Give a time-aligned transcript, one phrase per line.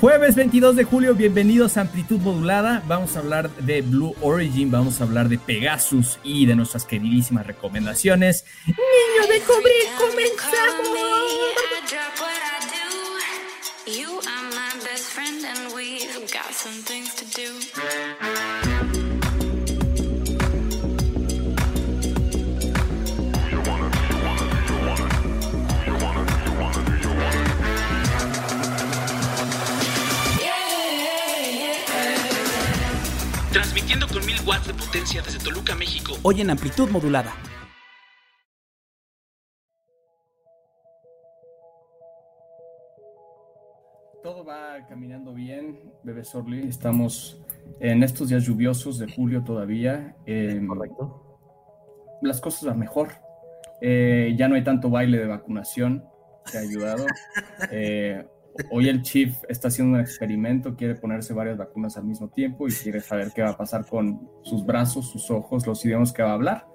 [0.00, 2.82] Jueves 22 de julio, bienvenidos a Amplitud Modulada.
[2.86, 7.46] Vamos a hablar de Blue Origin, vamos a hablar de Pegasus y de nuestras queridísimas
[7.46, 8.44] recomendaciones.
[8.66, 10.86] Niño de cobre, comenzamos.
[34.96, 36.14] Potencia desde Toluca, México.
[36.22, 37.34] Hoy en amplitud modulada.
[44.22, 46.66] Todo va caminando bien, bebé Sorli.
[46.66, 47.44] Estamos
[47.78, 50.16] en estos días lluviosos de julio todavía.
[50.24, 51.40] Eh, Correcto.
[52.22, 53.10] Las cosas van mejor.
[53.82, 56.06] Eh, ya no hay tanto baile de vacunación
[56.50, 57.04] que ha ayudado.
[57.70, 58.24] Eh,
[58.70, 62.72] hoy el chief está haciendo un experimento, quiere ponerse varias vacunas al mismo tiempo y
[62.72, 66.30] quiere saber qué va a pasar con sus brazos, sus ojos, los idiomas que va
[66.30, 66.66] a hablar.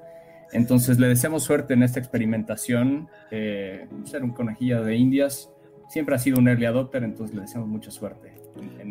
[0.54, 3.08] Entonces le deseamos suerte en esta experimentación.
[3.32, 5.50] Eh, ser un conejillo de indias
[5.88, 8.31] siempre ha sido un early adopter, entonces le deseamos mucha suerte.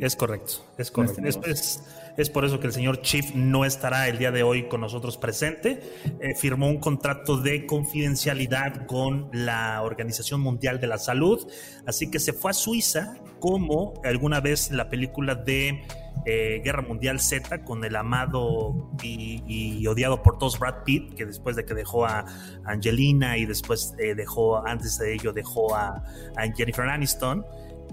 [0.01, 1.21] Es correcto, es correcto.
[1.25, 1.53] Es, negocio.
[1.53, 1.85] es-
[2.17, 5.17] es por eso que el señor Chief no estará el día de hoy con nosotros
[5.17, 5.81] presente.
[6.21, 11.47] Eh, firmó un contrato de confidencialidad con la Organización Mundial de la Salud,
[11.87, 15.83] así que se fue a Suiza como alguna vez en la película de
[16.27, 21.25] eh, Guerra Mundial Z con el amado y, y odiado por todos Brad Pitt, que
[21.25, 22.27] después de que dejó a
[22.65, 26.03] Angelina y después eh, dejó, antes de ello dejó a,
[26.37, 27.47] a Jennifer Aniston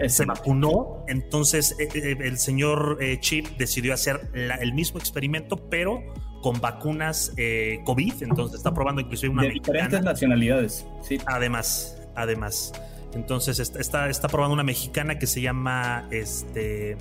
[0.08, 5.58] se vacunó, entonces eh, eh, el señor eh, Chip decidió hacer la- el mismo experimento,
[5.70, 6.02] pero
[6.42, 10.12] con vacunas eh, COVID, entonces está probando inclusive una de diferentes mexicana.
[10.12, 10.86] nacionalidades.
[11.02, 11.18] Sí.
[11.26, 12.74] Además, además.
[13.14, 16.96] Entonces está, está, está probando una mexicana que se llama este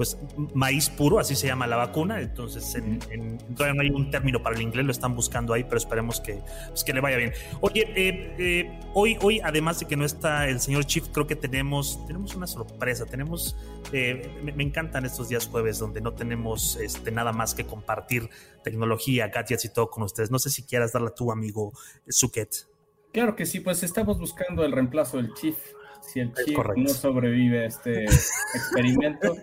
[0.00, 0.16] pues
[0.54, 2.22] maíz puro, así se llama la vacuna.
[2.22, 5.62] Entonces, en, en- todavía no hay un término para el inglés, lo están buscando ahí,
[5.64, 6.40] pero esperemos que,
[6.70, 7.34] pues, que le vaya bien.
[7.60, 11.36] Oye, eh, eh, hoy, hoy, además de que no está el señor Chief, creo que
[11.36, 13.04] tenemos, tenemos una sorpresa.
[13.04, 13.58] Tenemos,
[13.92, 18.30] eh, me, me encantan estos días jueves donde no tenemos este, nada más que compartir
[18.64, 20.30] tecnología, gadgets y todo con ustedes.
[20.30, 21.74] No sé si quieras darle a tu amigo
[22.08, 22.48] Suket.
[23.12, 25.56] Claro que sí, pues estamos buscando el reemplazo del chief.
[26.00, 26.80] Si el correcto.
[26.80, 28.04] no sobrevive a este
[28.54, 29.36] experimento,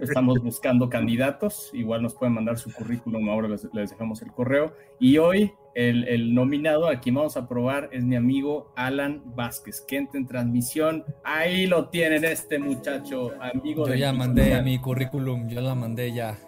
[0.00, 1.70] estamos buscando candidatos.
[1.72, 4.74] Igual nos pueden mandar su currículum, ahora les, les dejamos el correo.
[4.98, 9.80] Y hoy el, el nominado a quien vamos a probar es mi amigo Alan Vázquez,
[9.80, 11.04] que entra en transmisión.
[11.24, 16.12] Ahí lo tienen este muchacho, amigo Yo de ya mandé mi currículum, yo la mandé
[16.12, 16.38] ya.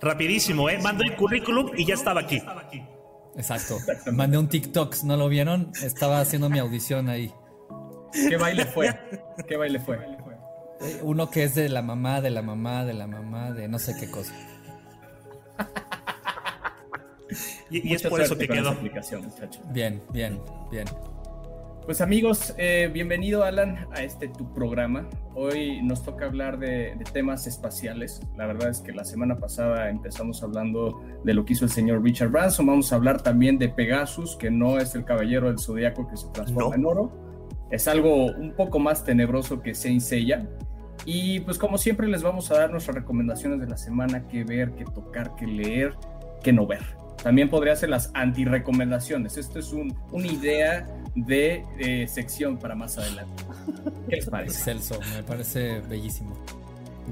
[0.00, 0.78] Rapidísimo, ¿eh?
[0.82, 2.42] Mando el currículum y ya estaba aquí.
[3.36, 3.78] Exacto.
[4.12, 5.70] Mandé un TikTok, ¿no lo vieron?
[5.82, 7.32] Estaba haciendo mi audición ahí.
[8.12, 8.94] ¿Qué baile fue?
[9.48, 9.98] ¿Qué baile fue?
[11.02, 13.94] Uno que es de la mamá, de la mamá, de la mamá, de no sé
[13.98, 14.34] qué cosa.
[17.70, 18.76] Y, y es por eso que quedó.
[19.72, 20.40] Bien, bien,
[20.70, 20.86] bien.
[21.86, 25.08] Pues amigos, eh, bienvenido Alan a este tu programa.
[25.34, 28.20] Hoy nos toca hablar de, de temas espaciales.
[28.36, 32.02] La verdad es que la semana pasada empezamos hablando de lo que hizo el señor
[32.02, 32.66] Richard Branson.
[32.66, 36.28] Vamos a hablar también de Pegasus, que no es el caballero del zodiaco que se
[36.28, 36.74] transforma No.
[36.76, 37.21] en oro.
[37.72, 40.46] Es algo un poco más tenebroso que Saint Seiya.
[41.04, 44.72] Y pues como siempre les vamos a dar nuestras recomendaciones de la semana, qué ver,
[44.72, 45.94] qué tocar, qué leer,
[46.44, 46.84] qué no ver.
[47.22, 49.38] También podría ser las anti-recomendaciones.
[49.38, 53.42] Esto es un, una idea de eh, sección para más adelante.
[54.08, 54.20] ¿Qué
[55.16, 56.36] me parece bellísimo.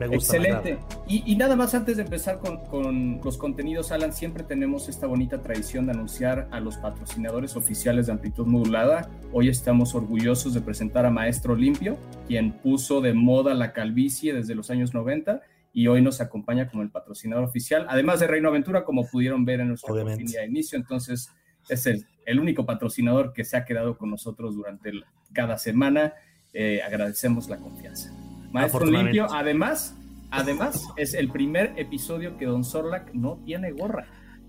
[0.01, 0.39] Me gusta.
[0.39, 0.79] me Excelente.
[1.07, 5.07] Y, y nada más antes de empezar con, con los contenidos, Alan, siempre tenemos esta
[5.07, 9.09] bonita tradición de anunciar a los patrocinadores oficiales de Amplitud Modulada.
[9.33, 14.55] Hoy estamos orgullosos de presentar a Maestro Limpio, quien puso de moda la calvicie desde
[14.55, 15.43] los años 90
[15.73, 19.61] y hoy nos acompaña como el patrocinador oficial, además de Reino Aventura, como pudieron ver
[19.61, 20.77] en nuestra de inicio.
[20.77, 21.31] Entonces,
[21.69, 26.15] es el, el único patrocinador que se ha quedado con nosotros durante el- cada semana.
[26.53, 28.11] Eh, agradecemos la confianza.
[28.53, 28.87] Maestro.
[28.87, 29.95] Limpio, además,
[30.31, 34.07] además es el primer episodio que Don Sorlac no tiene gorra.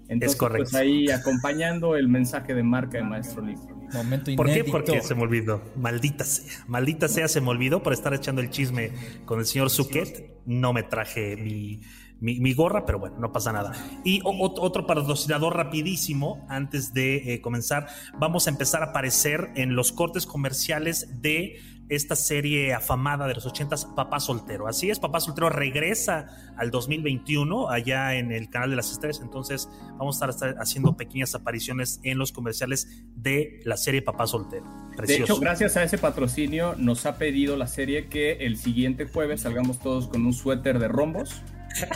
[0.07, 0.63] Entonces, Es correcto.
[0.71, 3.55] pues ahí acompañando el mensaje de marca de Maestro Lee.
[3.93, 4.53] Momento ¿Por qué?
[4.53, 4.71] inédito.
[4.71, 5.61] Porque se me olvidó.
[5.77, 6.51] Maldita sea.
[6.67, 8.91] Maldita sea, se me olvidó por estar echando el chisme
[9.25, 10.33] con el señor Suquet.
[10.45, 11.79] No me traje mi,
[12.19, 13.71] mi, mi gorra, pero bueno, no pasa nada.
[14.03, 17.87] Y otro patrocinador rapidísimo, antes de eh, comenzar,
[18.17, 21.59] vamos a empezar a aparecer en los cortes comerciales de
[21.91, 24.67] esta serie afamada de los ochentas, Papá Soltero.
[24.67, 29.69] Así es, Papá Soltero regresa al 2021 allá en el canal de las estrellas, entonces
[29.97, 34.65] vamos a estar haciendo pequeñas apariciones en los comerciales de la serie Papá Soltero.
[35.05, 39.41] De hecho, gracias a ese patrocinio nos ha pedido la serie que el siguiente jueves
[39.41, 41.41] salgamos todos con un suéter de rombos,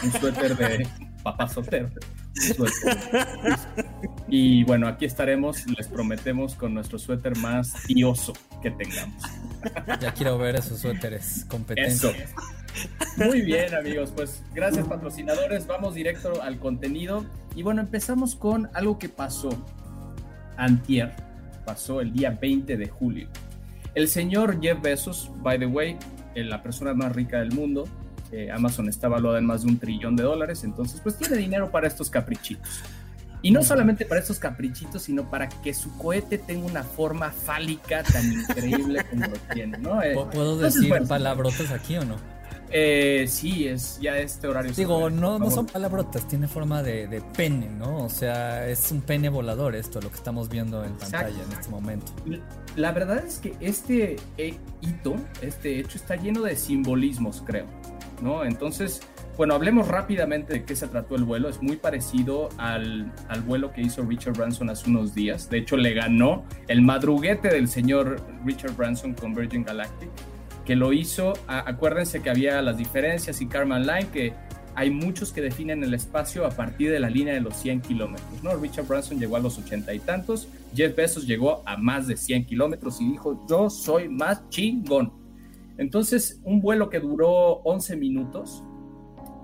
[0.04, 0.88] un suéter de
[1.24, 1.90] papá soltero.
[2.36, 2.98] Suéter.
[4.28, 9.24] Y bueno, aquí estaremos, les prometemos, con nuestro suéter más tioso que tengamos.
[10.00, 12.34] Ya quiero ver esos suéteres competentes.
[13.18, 14.12] Muy bien, amigos.
[14.16, 15.68] Pues gracias, patrocinadores.
[15.68, 17.26] Vamos directo al contenido.
[17.56, 19.50] Y bueno, empezamos con algo que pasó
[20.58, 21.14] antier.
[21.66, 23.28] Pasó el día 20 de julio.
[23.94, 25.98] El señor Jeff Bezos, by the way,
[26.36, 27.88] eh, la persona más rica del mundo,
[28.36, 31.72] eh, Amazon está valuada en más de un trillón de dólares, entonces pues tiene dinero
[31.72, 32.82] para estos caprichitos.
[33.42, 38.02] Y no solamente para estos caprichitos, sino para que su cohete tenga una forma fálica
[38.02, 40.02] tan increíble como lo tiene, ¿no?
[40.02, 42.16] Eh, ¿Pu- ¿Puedo entonces, decir bueno, palabrotas aquí o no?
[42.72, 44.74] eh, sí, es ya este horario.
[44.74, 48.04] Digo, no, no son palabrotas, tiene forma de, de pene, ¿no?
[48.06, 51.70] O sea, es un pene volador esto, lo que estamos viendo en pantalla en este
[51.70, 52.12] momento.
[52.76, 54.16] La verdad es que este
[54.82, 57.68] hito, este hecho, está lleno de simbolismos, creo,
[58.22, 58.44] ¿no?
[58.44, 59.02] Entonces,
[59.38, 61.50] bueno, hablemos rápidamente de qué se trató el vuelo.
[61.50, 63.12] Es muy parecido al,
[63.46, 65.50] vuelo que hizo Richard Branson hace unos días.
[65.50, 70.10] De hecho, le ganó el madruguete del señor Richard Branson con Virgin Galactic,
[70.66, 71.34] que lo hizo.
[71.48, 74.34] acuérdense que había las diferencias y Carmen Line, que
[74.76, 78.44] hay muchos que definen el espacio a partir de la línea de los 100 kilómetros,
[78.44, 78.56] ¿no?
[78.58, 82.46] Richard Branson llegó a los 80 y tantos, Jeff Bezos llegó a más de 100
[82.46, 85.25] kilómetros y dijo, yo soy más chingón.
[85.78, 88.64] Entonces, un vuelo que duró 11 minutos,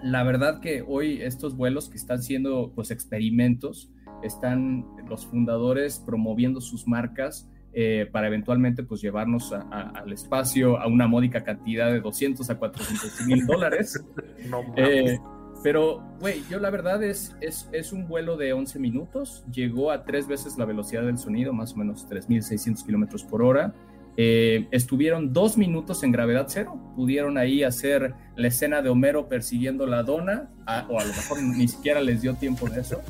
[0.04, 3.92] la verdad que hoy estos vuelos que están siendo pues experimentos,
[4.24, 10.78] están los fundadores promoviendo sus marcas eh, para eventualmente pues llevarnos a- a- al espacio
[10.78, 14.04] a una módica cantidad de 200 a 400 mil dólares.
[14.50, 14.62] No.
[14.75, 15.18] Eh,
[15.63, 20.04] pero, güey, yo la verdad es, es, es un vuelo de 11 minutos, llegó a
[20.04, 23.74] tres veces la velocidad del sonido, más o menos 3.600 kilómetros por hora.
[24.18, 29.86] Eh, estuvieron dos minutos en gravedad cero, pudieron ahí hacer la escena de Homero persiguiendo
[29.86, 30.50] la dona,
[30.90, 33.02] o a lo mejor ni siquiera les dio tiempo de eso,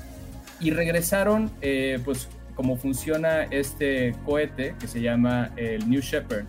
[0.59, 6.45] y regresaron, eh, pues, como funciona este cohete que se llama el New Shepard,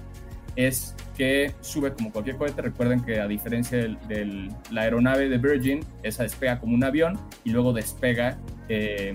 [0.55, 2.61] es que sube como cualquier cohete.
[2.61, 7.51] Recuerden que a diferencia de la aeronave de Virgin, esa despega como un avión y
[7.51, 8.37] luego despega
[8.69, 9.13] eh,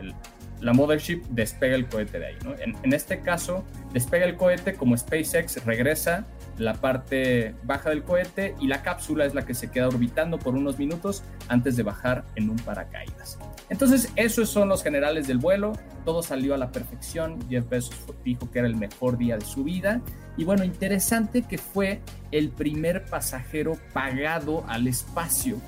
[0.00, 0.14] el-
[0.60, 2.36] la mothership, despega el cohete de ahí.
[2.60, 6.26] En, en este caso, despega el cohete como SpaceX regresa
[6.58, 10.54] la parte baja del cohete y la cápsula es la que se queda orbitando por
[10.54, 13.38] unos minutos antes de bajar en un paracaídas.
[13.70, 15.72] Entonces, esos son los generales del vuelo.
[16.04, 17.38] Todo salió a la perfección.
[17.48, 17.94] Jeff Bezos
[18.24, 20.00] dijo que era el mejor día de su vida.
[20.36, 22.00] Y bueno, interesante que fue
[22.30, 25.58] el primer pasajero pagado al espacio.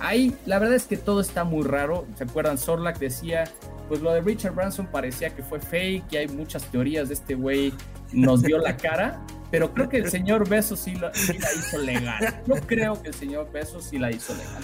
[0.00, 2.06] Ahí, la verdad es que todo está muy raro.
[2.16, 2.58] ¿Se acuerdan?
[2.58, 3.44] Sorlac decía,
[3.88, 7.34] pues lo de Richard Branson parecía que fue fake y hay muchas teorías de este
[7.34, 7.72] güey
[8.12, 9.20] nos dio la cara.
[9.50, 12.42] Pero creo que el señor Bezos sí, lo- sí la hizo legal.
[12.46, 14.62] Yo creo que el señor Bezos sí la hizo legal.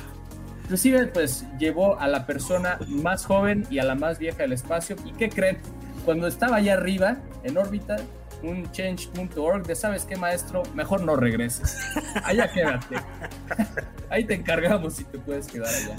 [0.64, 4.96] Inclusive, pues llevó a la persona más joven y a la más vieja del espacio.
[5.04, 5.58] ¿Y qué creen?
[6.04, 7.96] Cuando estaba allá arriba, en órbita,
[8.42, 10.62] un change.org de, ¿sabes qué, maestro?
[10.75, 11.78] Mejor no regreses.
[12.25, 12.96] Allá quédate.
[14.11, 15.96] Ahí te encargamos si te puedes quedar allá.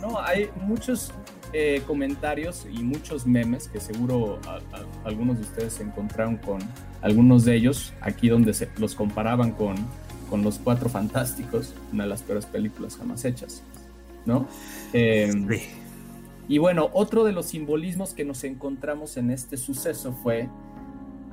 [0.00, 1.12] No, hay muchos
[1.52, 6.58] eh, comentarios y muchos memes que seguro a- a- algunos de ustedes se encontraron con
[7.00, 9.76] algunos de ellos, aquí donde se los comparaban con,
[10.28, 13.62] con Los Cuatro Fantásticos, una de las peores películas jamás hechas,
[14.26, 14.48] ¿no?
[14.92, 15.62] Eh, Sí.
[16.48, 20.48] y bueno, otro de los simbolismos que nos encontramos en este suceso fue,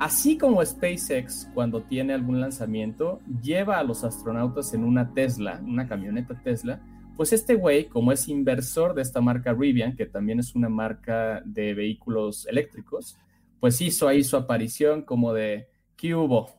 [0.01, 5.87] así como SpaceX cuando tiene algún lanzamiento, lleva a los astronautas en una Tesla, una
[5.87, 6.81] camioneta Tesla,
[7.15, 11.41] pues este güey, como es inversor de esta marca Rivian, que también es una marca
[11.45, 13.15] de vehículos eléctricos,
[13.59, 16.49] pues hizo ahí su aparición como de, ¿qué hubo?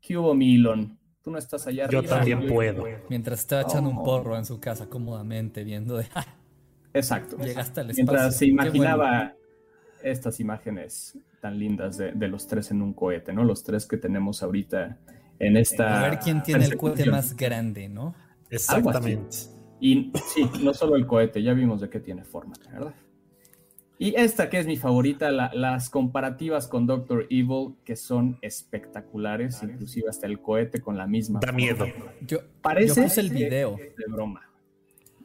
[0.00, 0.98] ¿Qué hubo, Milon?
[1.22, 2.16] Tú no estás allá Yo arriba.
[2.16, 2.84] también puedo.
[3.08, 4.02] Mientras estaba echando un Oh.
[4.04, 6.26] porro en su casa cómodamente, viendo de, "Ah,
[6.94, 7.36] Exacto.
[7.36, 8.04] llegaste al espacio.
[8.12, 9.32] Mientras se imaginaba bueno".
[10.02, 13.44] estas imágenes tan lindas de, de los tres en un cohete, ¿no?
[13.44, 14.98] Los tres que tenemos ahorita
[15.38, 16.04] en esta.
[16.04, 18.14] A ver quién tiene el cohete más grande, ¿no?
[18.50, 19.36] Exactamente.
[19.80, 22.94] Y sí, no solo el cohete, ya vimos de qué tiene forma, ¿verdad?
[24.00, 30.08] Y esta que es mi favorita, las comparativas con Doctor Evil, que son espectaculares, inclusive
[30.08, 31.40] hasta el cohete con la misma.
[31.40, 31.84] Da miedo.
[32.20, 33.76] Yo, Parece puse el video.
[33.76, 34.42] De broma.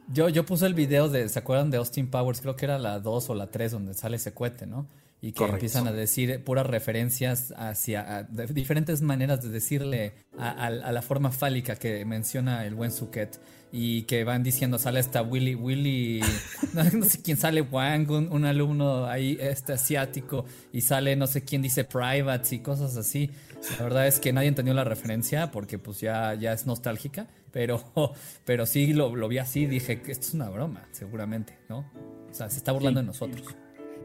[0.08, 2.40] Yo, yo puse el video de, ¿se acuerdan de Austin Powers?
[2.40, 4.88] Creo que era la 2 o la 3 donde sale ese cohete, ¿no?
[5.24, 11.32] Y que empiezan a decir puras referencias hacia diferentes maneras de decirle a, la forma
[11.32, 13.40] fálica que menciona el buen Suket
[13.72, 16.20] y que van diciendo, sale hasta Willy, Willy,
[16.74, 21.62] no, sé quién sale, Wang, un, alumno ahí este asiático, y sale no sé quién
[21.62, 23.30] dice privates y cosas así.
[23.78, 27.82] La verdad es que nadie entendió la referencia porque pues ya, ya es nostálgica, pero,
[28.44, 31.90] pero sí lo, vi así, dije que esto es una broma, seguramente, ¿no?
[32.30, 33.56] O sea, se está burlando de nosotros.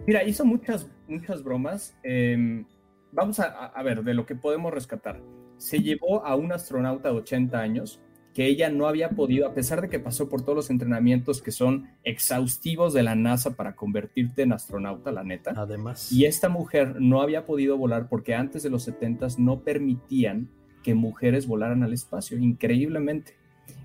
[0.10, 1.96] Mira, hizo muchas, muchas bromas.
[2.02, 2.66] Em,
[3.12, 5.22] vamos a, a ver, de lo que podemos rescatar.
[5.58, 8.02] Se llevó a un astronauta de 80 años
[8.34, 11.52] que ella no había podido, a pesar de que pasó por todos los entrenamientos que
[11.52, 15.54] son exhaustivos de la NASA para convertirte en astronauta, la neta.
[15.56, 16.12] Además.
[16.12, 20.50] Y esta mujer no había podido volar porque antes de los 70 no permitían
[20.82, 23.36] que mujeres volaran al espacio, increíblemente.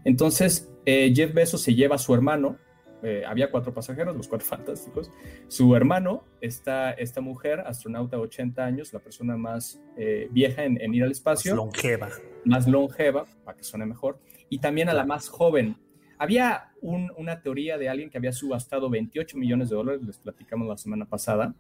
[0.05, 2.57] Entonces, eh, Jeff Bezos se lleva a su hermano,
[3.05, 5.11] eh, había cuatro pasajeros, los cuatro fantásticos.
[5.49, 10.81] Su hermano, esta, esta mujer, astronauta de 80 años, la persona más eh, vieja en,
[10.81, 11.53] en, ir al espacio.
[11.53, 12.09] Más longeva.
[12.45, 14.19] Más longeva, para que suene mejor
[14.49, 15.77] y también a la más joven.
[16.17, 20.77] Había una teoría de alguien que había subastado 28 millones de dólares, les platicamos la
[20.77, 21.55] semana pasada,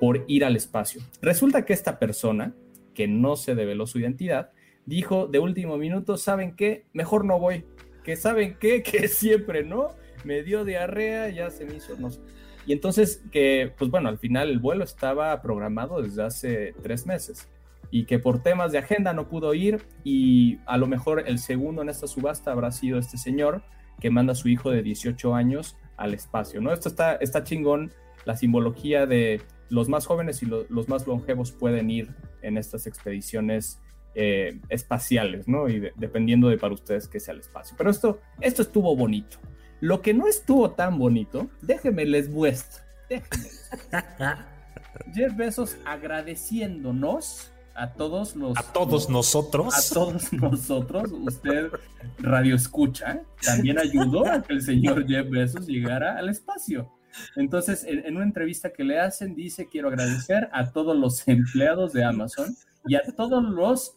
[0.00, 1.02] por ir al espacio.
[1.20, 2.54] Resulta que esta persona,
[2.94, 4.50] que no se develó su identidad,
[4.86, 6.86] dijo de último minuto, ¿saben qué?
[6.94, 7.64] Mejor no voy.
[8.02, 8.82] Que saben qué?
[8.90, 9.90] Que siempre no.
[10.28, 11.96] Me dio diarrea, ya se me hizo.
[12.66, 17.48] Y entonces que, pues bueno, al final el vuelo estaba programado desde hace tres meses
[17.90, 21.80] y que por temas de agenda no pudo ir y a lo mejor el segundo
[21.80, 23.62] en esta subasta habrá sido este señor
[24.00, 26.74] que manda a su hijo de 18 años al espacio, ¿no?
[26.74, 27.90] Esto está, está chingón,
[28.26, 33.80] la simbología de los más jóvenes y los más longevos pueden ir en estas expediciones
[34.14, 35.70] eh, espaciales, ¿no?
[35.70, 37.74] Y dependiendo de para ustedes que sea el espacio.
[37.78, 39.38] Pero esto, esto estuvo bonito.
[39.80, 43.48] Lo que no estuvo tan bonito, déjenme les muestro, déjenme.
[45.14, 48.58] Jeff Bezos agradeciéndonos a todos los...
[48.58, 49.74] A todos nosotros.
[49.74, 51.70] A todos nosotros, usted
[52.18, 56.92] radio escucha, también ayudó a que el señor Jeff Bezos llegara al espacio.
[57.36, 62.04] Entonces, en, una entrevista que le hacen, dice, quiero agradecer a todos los empleados de
[62.04, 62.54] Amazon
[62.86, 63.96] y a todos los,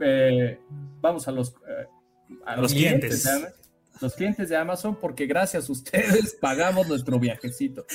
[0.00, 0.60] eh,
[1.00, 1.86] vamos, a los, eh,
[2.44, 3.26] a los, clientes
[4.02, 7.86] los clientes de Amazon, porque gracias a ustedes pagamos nuestro viajecito.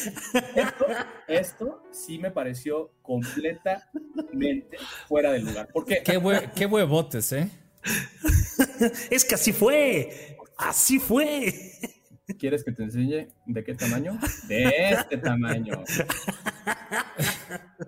[1.27, 5.69] Esto, sí me pareció completamente fuera de lugar.
[5.73, 7.49] Porque, qué, qué huevotes, ¿eh?
[9.11, 10.37] es que así fue.
[10.57, 11.53] Así fue.
[12.39, 14.19] ¿Quieres que te enseñe de qué tamaño?
[14.47, 15.83] De este tamaño.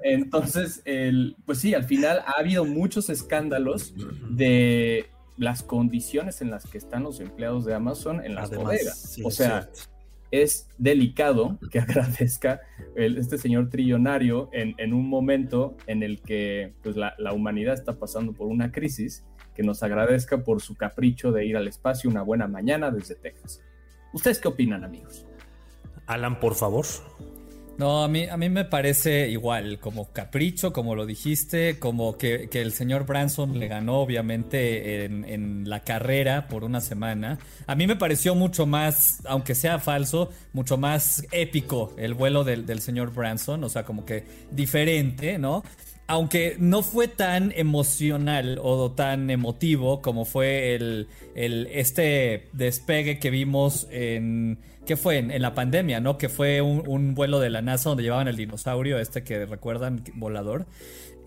[0.02, 3.94] Entonces, el, pues sí, al final ha habido muchos escándalos
[4.30, 9.18] de las condiciones en las que están los empleados de Amazon en las bodegas.
[9.24, 9.70] o sea,
[10.32, 12.62] es, delicado que agradezca
[12.96, 18.34] este señor trillonario en, un momento en el que pues, la, la, humanidad está pasando
[18.34, 22.48] por una crisis, que nos agradezca por su capricho de ir al espacio una buena
[22.48, 23.62] mañana desde Texas.
[24.14, 25.26] ¿Ustedes qué opinan, amigos?
[26.06, 26.86] Alan, por favor.
[27.80, 32.50] No, a mí, a mí me parece igual, como capricho, como lo dijiste, como que,
[32.52, 37.40] el señor Branson le ganó obviamente en, la carrera por una semana.
[37.68, 42.66] A mí me pareció mucho más, aunque sea falso, mucho más épico el vuelo del,
[42.66, 45.64] del señor Branson, o sea, como que diferente, ¿no?
[46.10, 53.88] aunque no fue tan emocional o tan emotivo como fue el, este despegue que vimos
[53.92, 54.58] en
[54.90, 55.20] ¿qué fue?
[55.20, 56.18] En, la pandemia, ¿no?
[56.18, 60.66] Que fue un, vuelo de la NASA donde llevaban el dinosaurio, este que recuerdan, volador.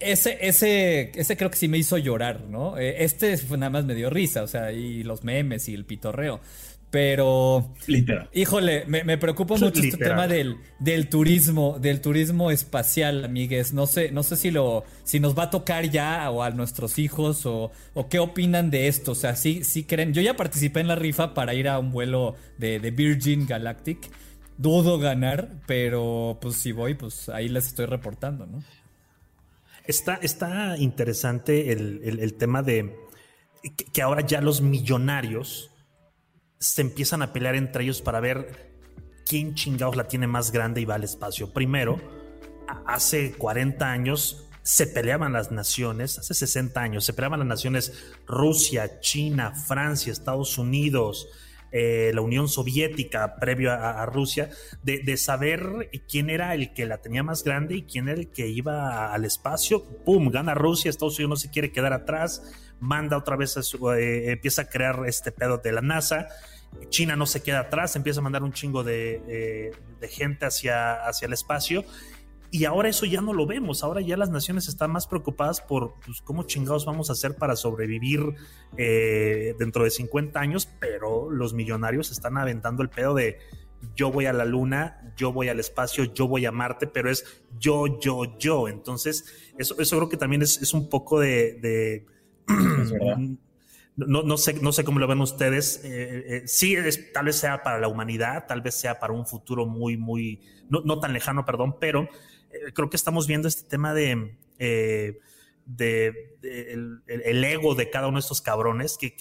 [0.00, 2.76] Ese, ese, ese creo que sí me hizo llorar, ¿no?
[2.76, 6.40] Eh, este nada más me dio risa, o sea, y los memes y el pitorreo.
[6.93, 8.29] Pero, Literal.
[8.35, 13.73] híjole, me, preocupa mucho este tema del, del turismo, del turismo espacial, amigues.
[13.73, 16.99] No sé, no sé si lo, si nos va a tocar ya o a nuestros
[16.99, 19.13] hijos o, o qué opinan de esto.
[19.13, 20.13] O sea, sí, sí creen.
[20.13, 24.11] Yo ya participé en la rifa para ir a un vuelo de, Virgin Galactic.
[24.59, 28.63] Dudo ganar, pero pues si voy, pues ahí les estoy reportando, ¿no?
[29.87, 32.95] Está, está interesante el, tema de
[33.95, 35.72] que ahora ya los millonarios
[36.62, 38.71] se empiezan a pelear entre ellos para ver
[39.26, 41.52] quién chingados la tiene más grande y va al espacio.
[41.52, 42.00] Primero,
[42.87, 47.92] hace 40 años se peleaban las naciones, hace 60 años se peleaban las naciones
[48.26, 51.26] Rusia, China, Francia, Estados Unidos,
[51.73, 54.50] eh, la Unión Soviética previo a, Rusia,
[54.83, 58.49] de, saber quién era el que la tenía más grande y quién era el que
[58.49, 59.85] iba al espacio.
[60.05, 60.31] ¡Pum!
[60.31, 62.43] Gana Rusia, Estados Unidos no se quiere quedar atrás,
[62.79, 66.29] manda otra vez, eh, empieza a crear este pedo de la NASA.
[66.88, 71.26] China no se queda atrás, empieza a mandar un chingo de, de gente hacia, hacia
[71.26, 71.85] el espacio
[72.53, 73.83] y ahora eso ya no lo vemos.
[73.83, 77.57] Ahora ya las naciones están más preocupadas por pues, cómo chingados vamos a hacer para
[77.57, 78.21] sobrevivir
[78.77, 83.39] eh, dentro de 50 años, pero los millonarios están aventando el pedo de
[83.97, 87.43] yo voy a la luna, yo voy al espacio, yo voy a Marte, pero es
[87.59, 88.69] yo, yo, yo.
[88.69, 89.25] Entonces,
[89.57, 92.05] eso, eso creo que también es, un poco de...
[93.97, 95.81] no, no, sé, no sé cómo lo ven ustedes.
[95.85, 99.27] Eh, eh, sí, es, tal vez sea para la humanidad, tal vez sea para un
[99.27, 102.09] futuro muy, muy, no, no tan lejano, perdón, pero
[102.75, 105.19] creo que estamos viendo este tema de, eh,
[105.67, 109.15] de, el, ego de cada uno de estos cabrones, que,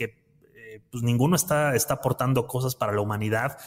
[0.56, 3.58] eh, pues ninguno está, está aportando cosas para la humanidad.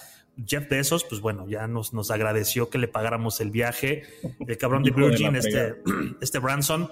[0.44, 4.02] Jeff Bezos, pues bueno, ya nos, nos agradeció que le pagáramos el viaje.
[4.46, 5.76] El cabrón de Virgin, este,
[6.20, 6.90] este Branson,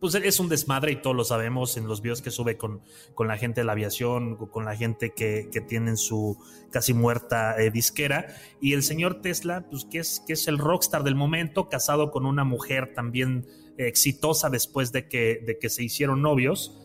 [0.00, 2.82] pues es un desmadre y todos lo sabemos en los videos que sube con,
[3.14, 6.38] con la gente de la aviación, con la gente que, que tienen su
[6.70, 8.26] casi muerta eh, disquera.
[8.60, 12.26] Y el señor Tesla, pues que es, que es el rockstar del momento, casado con
[12.26, 16.76] una mujer también exitosa después de que, de que se hicieron novios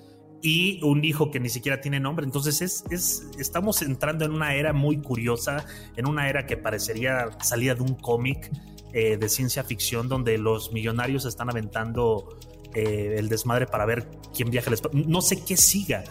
[0.44, 2.26] y un hijo que ni siquiera tiene nombre.
[2.26, 5.66] Entonces es, es, estamos entrando en una era muy curiosa,
[5.96, 8.52] en una era que parecería salida de un cómic
[8.92, 12.38] eh, de ciencia ficción donde los millonarios están aventando
[12.74, 15.04] eh, el desmadre para ver quién viaja al espacio.
[15.08, 16.04] No sé qué siga.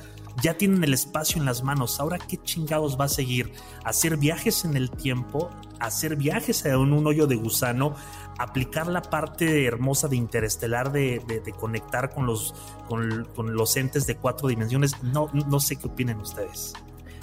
[0.43, 2.01] Ya tienen el espacio en las manos.
[2.01, 3.53] Ahora, ¿qué chingados va a seguir?
[3.85, 5.51] ¿Hacer viajes en el tiempo?
[5.79, 7.95] ¿Hacer viajes en un hoyo de gusano?
[8.39, 12.55] ¿Aplicar la parte hermosa de interestelar de, conectar con los,
[12.89, 15.03] con, los entes de cuatro dimensiones?
[15.03, 16.73] No, no sé qué opinen ustedes.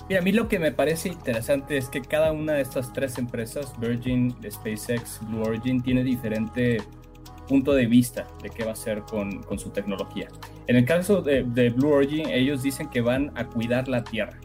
[0.09, 3.19] Mira, a mí lo que me parece interesante es que cada una de estas tres
[3.19, 6.81] empresas, Virgin, SpaceX, Blue Origin, tiene diferente
[7.49, 10.27] punto de vista de qué va a hacer con, con su tecnología.
[10.67, 14.39] En el caso de, de, Blue Origin, ellos dicen que van a cuidar la Tierra.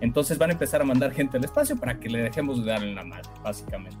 [0.00, 2.82] Entonces van a empezar a mandar gente al espacio para que le dejemos de dar
[2.82, 3.98] en la madre, básicamente.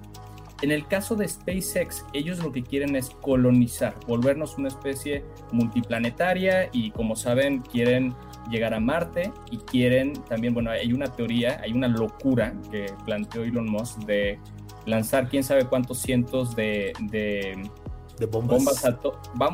[0.62, 6.70] En el caso de SpaceX, ellos lo que quieren es colonizar, volvernos una especie multiplanetaria
[6.72, 8.14] y como saben quieren
[8.50, 13.42] llegar a Marte y quieren también, bueno, hay una teoría, hay una locura que planteó
[13.42, 14.38] Elon Musk de
[14.86, 17.68] lanzar quién sabe cuántos cientos de, de
[18.18, 18.82] de bombas.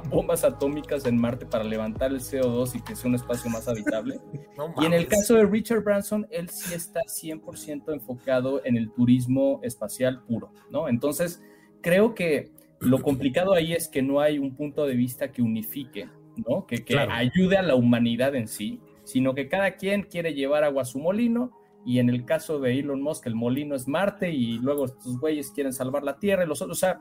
[0.09, 4.21] Bombas, atómicas en Marte para levantar el CO2 y que sea un espacio más habitable.
[4.81, 9.61] y en el caso de Richard Branson, él sí está 100% enfocado en el turismo
[9.63, 10.89] espacial puro, ¿no?
[10.89, 11.43] Entonces,
[11.81, 16.09] creo que lo complicado ahí es que no hay un punto de vista que unifique,
[16.37, 16.67] ¿no?
[16.67, 20.83] Que, que ayude a la humanidad en sí, sino que cada quien quiere llevar agua
[20.83, 21.53] a su molino
[21.85, 25.51] y en el caso de Elon Musk el molino es Marte y luego estos güeyes
[25.51, 27.01] quieren salvar la Tierra y los otros, o sea,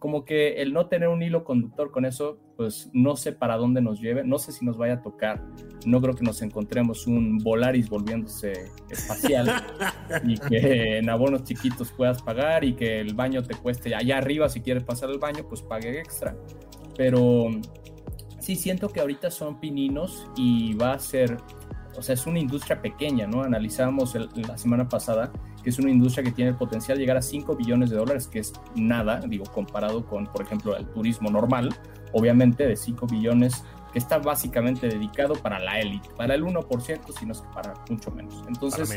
[0.00, 3.82] como que el no tener un hilo conductor con eso, pues no sé para dónde
[3.82, 5.44] nos lleve, no sé si nos vaya a tocar,
[5.84, 9.62] no creo que nos encontremos un Volaris volviéndose espacial
[10.24, 14.48] y que en abonos chiquitos puedas pagar y que el baño te cueste allá arriba,
[14.48, 16.34] si quieres pasar el baño, pues pague extra.
[16.96, 17.50] Pero
[18.38, 21.36] sí siento que ahorita son pininos y va a ser,
[21.94, 23.42] o sea, es una industria pequeña, ¿no?
[23.42, 25.30] Analizamos la semana pasada
[25.62, 28.26] que es una industria que tiene el potencial de llegar a 5 billones de dólares,
[28.26, 31.74] que es nada, digo, comparado con, por ejemplo, el turismo normal,
[32.12, 37.34] obviamente de 5 billones, que está básicamente dedicado para la élite, para el 1%, sino
[37.34, 38.44] que para mucho menos.
[38.46, 38.96] Entonces,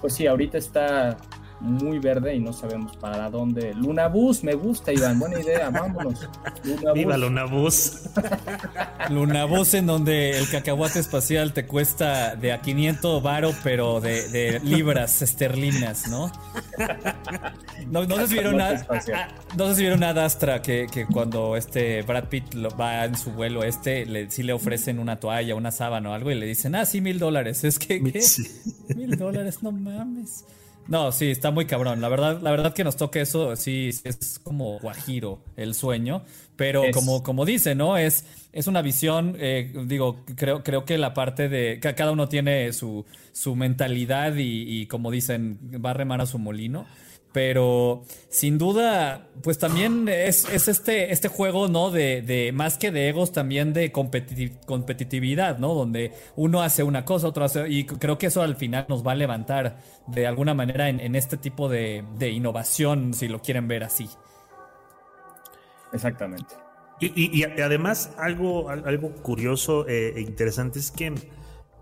[0.00, 1.16] pues sí, ahorita está
[1.62, 3.72] muy verde y no sabemos para dónde.
[3.74, 6.28] Luna Bus, me gusta, Iván, buena idea, vámonos.
[6.64, 8.02] Luna Viva Luna Bus.
[9.10, 14.60] Luna Bus en donde el cacahuate espacial te cuesta de a 500 varo, pero de,
[14.64, 16.32] libras esterlinas, ¿no?
[17.90, 18.86] No, no sé si vieron nada,
[19.56, 23.30] no sé si vieron nada Astra que, que, cuando este Brad Pitt va en su
[23.30, 26.74] vuelo este, le, sí le ofrecen una toalla, una sábana o algo y le dicen,
[26.74, 27.64] ah, sí, mil dólares.
[27.64, 28.22] Es que, ¿qué?
[28.94, 30.44] Mil dólares, no mames.
[30.88, 32.00] No, sí, está muy cabrón.
[32.00, 36.22] La verdad, la verdad que nos toque eso, sí, es como guajiro el sueño.
[36.56, 37.96] Pero como, como dice, ¿no?
[37.96, 41.80] Es, es una visión, eh, digo, creo, creo que la parte de.
[41.80, 46.38] Cada uno tiene su, su mentalidad y, y, como dicen, va a remar a su
[46.38, 46.86] molino.
[47.32, 51.90] Pero sin duda, pues también es, este, este juego, ¿no?
[51.90, 55.74] De, más que de egos, también de competitividad, ¿no?
[55.74, 57.68] Donde uno hace una cosa, otro hace.
[57.70, 61.38] Y creo que eso al final nos va a levantar de alguna manera en, este
[61.38, 64.08] tipo de, innovación, si lo quieren ver así.
[65.92, 66.54] Exactamente.
[67.00, 71.12] Y, además, algo, algo curioso eh, e interesante es que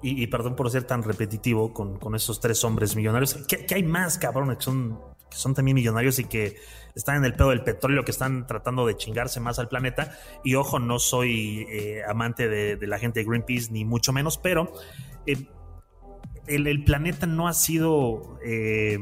[0.03, 4.17] y, perdón por ser tan repetitivo con, con esos tres hombres millonarios, que, hay más,
[4.17, 4.99] cabrón, que son,
[5.31, 6.57] que son también millonarios y que
[6.95, 10.17] están en el pedo del petróleo, que están tratando de chingarse más al planeta.
[10.45, 14.73] Y ojo, no soy eh, amante de, la gente de Greenpeace, ni mucho menos, pero
[15.27, 15.47] eh,
[16.47, 18.99] el, planeta no ha sido eh,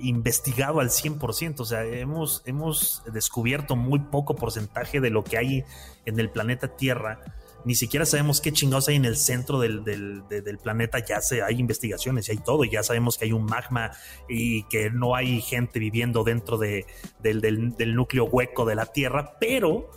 [0.00, 1.60] investigado al 100%.
[1.60, 5.64] O sea, hemos, hemos descubierto muy poco porcentaje de lo que hay
[6.04, 7.20] en el planeta Tierra
[7.66, 10.22] ni siquiera sabemos qué chingados hay en el centro del,
[10.62, 13.90] planeta, ya se, hay investigaciones y hay todo, ya sabemos que hay un magma
[14.28, 16.86] y que no hay gente viviendo dentro de,
[17.18, 19.90] del, núcleo hueco de la Tierra, pero...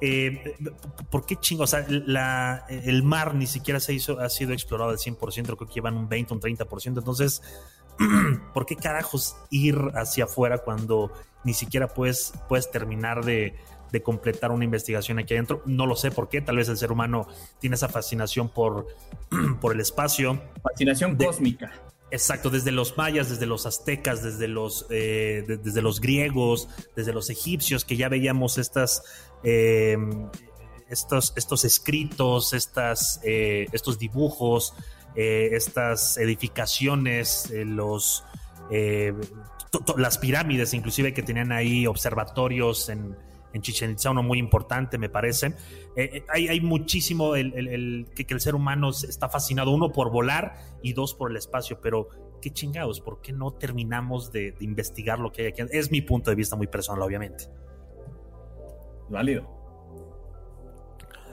[0.00, 0.54] Eh,
[1.10, 1.74] ¿Por qué chingados?
[1.74, 5.74] O sea, el mar ni siquiera se hizo, ha sido explorado al 100%, creo que
[5.74, 6.98] llevan un 20, un 30%.
[6.98, 7.42] Entonces,
[8.54, 11.12] ¿por qué carajos ir hacia afuera cuando
[11.44, 13.54] ni siquiera puedes, puedes terminar de,
[13.90, 15.62] de completar una investigación aquí adentro.
[15.66, 17.26] No lo sé por qué, tal vez el ser humano
[17.58, 18.86] tiene esa fascinación por,
[19.60, 20.40] por el espacio.
[20.62, 21.72] Fascinación cósmica.
[22.10, 27.28] Exacto, desde los mayas, desde los aztecas, desde los, eh, desde los griegos, desde los
[27.28, 29.02] egipcios, que ya veíamos estas,
[29.42, 30.30] em,
[30.88, 34.72] estos, estos escritos, estas, eh, estos dibujos,
[35.18, 38.24] eh, estas edificaciones, los,
[39.96, 43.16] las pirámides inclusive que tenían ahí observatorios en,
[43.52, 45.54] en Chichen Itza, uno muy importante, me parece.
[45.96, 50.92] Eh, eh, hay, muchísimo el, que, el ser humano está fascinado, uno por volar y
[50.92, 52.08] dos por el espacio, pero
[52.40, 55.62] qué chingados, ¿por qué no terminamos de, investigar lo que hay aquí?
[55.70, 57.44] Es mi punto de vista muy personal, obviamente.
[59.08, 59.57] Válido.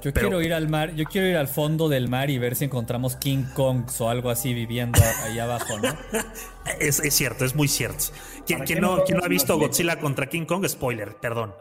[0.06, 2.66] Yo quiero ir al mar, yo quiero ir al fondo del mar y ver si
[2.66, 5.96] encontramos King Kongs o algo así viviendo ahí abajo, ¿no?
[6.80, 8.06] es, cierto, es muy cierto.
[8.46, 10.66] ¿Quién, no, no, ha visto Godzilla contra King Kong?
[10.68, 11.54] Spoiler, perdón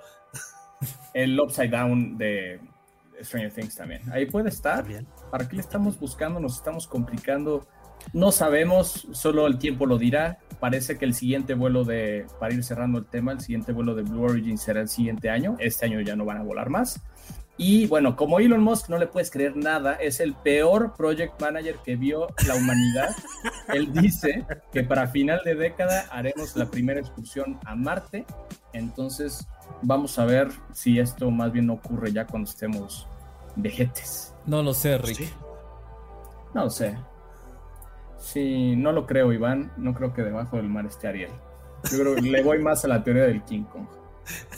[1.15, 2.61] el Upside Down de
[3.23, 4.03] Stranger Things también.
[4.13, 4.85] Ahí puede estar.
[5.31, 6.41] ¿Para qué le estamos buscando?
[6.41, 7.67] Nos estamos complicando.
[8.13, 10.39] No sabemos, solo el tiempo lo dirá.
[10.61, 14.03] Parece que el siguiente vuelo de, para ir cerrando el tema, el siguiente vuelo de
[14.03, 15.57] Blue Origin será el siguiente año.
[15.59, 17.01] Este año ya no van a volar más.
[17.57, 21.77] Y bueno, como Elon Musk no le puedes creer nada, es el peor project manager
[21.85, 23.15] que vio la humanidad.
[23.69, 28.27] Él dice que para final de década haremos la primera excursión a Marte.
[28.73, 29.47] Entonces,
[29.83, 33.07] vamos a ver si esto más bien ocurre ya cuando estemos
[33.55, 34.35] vejetes.
[34.47, 35.33] No lo sé, Rick.
[36.55, 36.97] No lo sé.
[38.19, 39.73] Sí, no lo creo, Iván.
[39.77, 41.31] No creo que debajo del mar esté Ariel.
[41.91, 43.87] Yo creo que le voy más a la teoría del King Kong.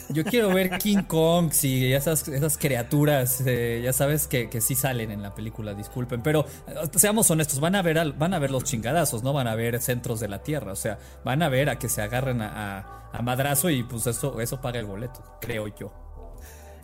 [0.08, 4.74] Yo quiero ver King Kong y esas, esas criaturas, eh, ya sabes que, que, sí
[4.74, 8.50] salen en la película, disculpen, pero eh, seamos honestos, van a ver van a ver
[8.50, 11.70] los chingadazos, no van a ver centros de la Tierra, o sea, van a ver
[11.70, 15.68] a que se agarren a, a, madrazo y pues eso, eso paga el boleto, creo
[15.68, 15.92] yo.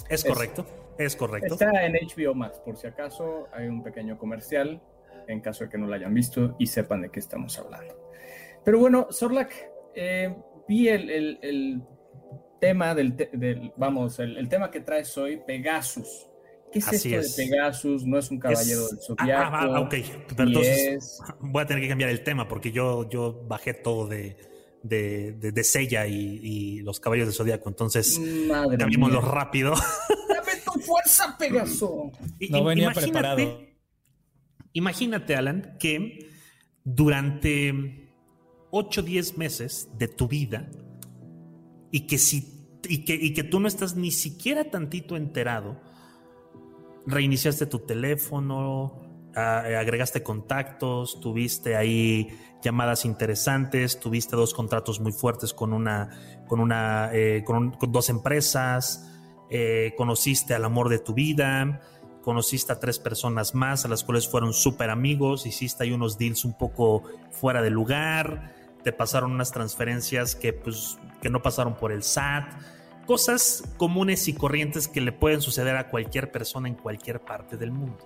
[0.09, 0.67] Es correcto,
[0.99, 1.55] es, correcto.
[1.55, 4.83] Está en HBO Max, por si acaso hay un pequeño comercial,
[5.29, 7.95] en caso de que no lo hayan visto y sepan de qué estamos hablando.
[8.65, 9.55] Pero bueno, Sorlak,
[9.95, 10.35] eh,
[10.67, 11.83] vi el
[12.63, 16.29] tema del, vamos, el, tema que traes hoy, Pegasus.
[16.73, 18.07] ¿Qué es esto de Pegasus?
[18.07, 19.57] No es un caballero del zodiaco.
[19.57, 19.95] Ah, ah, ok,
[20.29, 24.37] pero entonces voy a tener que cambiar el tema porque yo, yo bajé todo de,
[24.85, 27.69] de, de, Sella y, los caballos del zodiaco.
[27.69, 28.21] Entonces,
[28.79, 29.75] cambiémoslo rápido.
[30.29, 32.13] ¡Dame tu fuerza, Pegaso!
[32.49, 33.61] No venía preparado.
[34.73, 36.31] Imagínate, Alan, que
[36.85, 38.09] durante
[38.71, 40.71] 8 o 10 meses de tu vida
[41.93, 45.81] y que si y que, y que tú no estás ni siquiera tantito enterado,
[47.07, 49.01] reiniciaste tu teléfono,
[49.35, 52.29] agregaste contactos, tuviste ahí
[52.63, 56.11] llamadas interesantes, tuviste dos contratos muy fuertes con una,
[56.47, 59.09] con una, eh, con, dos empresas,
[59.51, 61.81] eh, conociste al amor de tu vida,
[62.23, 66.45] conociste a tres personas más, a las cuales fueron súper amigos, hiciste ahí unos deals
[66.45, 67.03] un poco
[67.33, 72.53] fuera de lugar, te pasaron unas transferencias que pues que no pasaron por el SAT,
[73.07, 77.71] cosas comunes y corrientes que le pueden suceder a cualquier persona en cualquier parte del
[77.71, 77.99] mundo.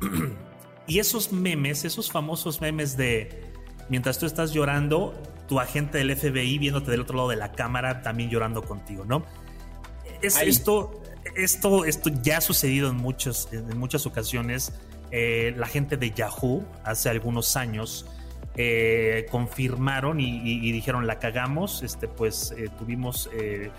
[0.86, 3.52] y esos memes, esos famosos memes de
[3.88, 5.14] mientras tú estás llorando,
[5.46, 9.24] tu agente del FBI viéndote del otro lado de la cámara también llorando contigo, ¿no?
[10.20, 11.00] Es, esto,
[11.36, 14.72] esto, esto ya ha sucedido en, muchos, en muchas ocasiones.
[15.10, 18.04] Eh, la gente de Yahoo hace algunos años
[18.60, 23.70] eh, confirmaron y, dijeron la cagamos, este, pues eh, tuvimos, eh,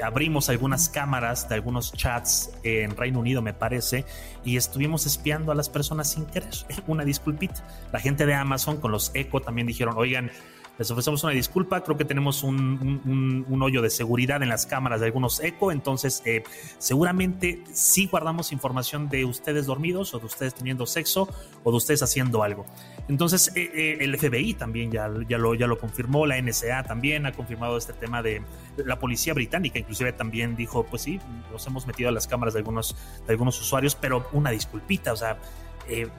[0.00, 4.04] abrimos algunas cámaras de algunos chats en Reino Unido, me parece,
[4.44, 6.54] y estuvimos espiando a las personas sin querer.
[6.86, 7.64] Una disculpita.
[7.90, 10.30] La gente de Amazon con los Echo también dijeron, oigan,
[10.78, 15.06] Les ofrecemos una disculpa, creo que tenemos un, hoyo de seguridad en las cámaras de
[15.06, 16.42] algunos eco, entonces eh,
[16.78, 21.28] seguramente sí guardamos información de ustedes dormidos o de ustedes teniendo sexo
[21.62, 22.64] o de ustedes haciendo algo.
[23.08, 27.26] Entonces eh, eh, el FBI también ya, ya, lo, ya lo confirmó, la NSA también
[27.26, 28.42] ha confirmado este tema de
[28.78, 31.20] la policía británica, inclusive también dijo, pues sí,
[31.52, 35.16] nos hemos metido a las cámaras de algunos, de algunos usuarios, pero una disculpita, o
[35.16, 35.38] sea,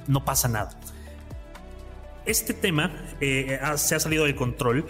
[0.08, 0.78] no pasa nada.
[2.26, 4.86] Este tema eh, se ha salido de control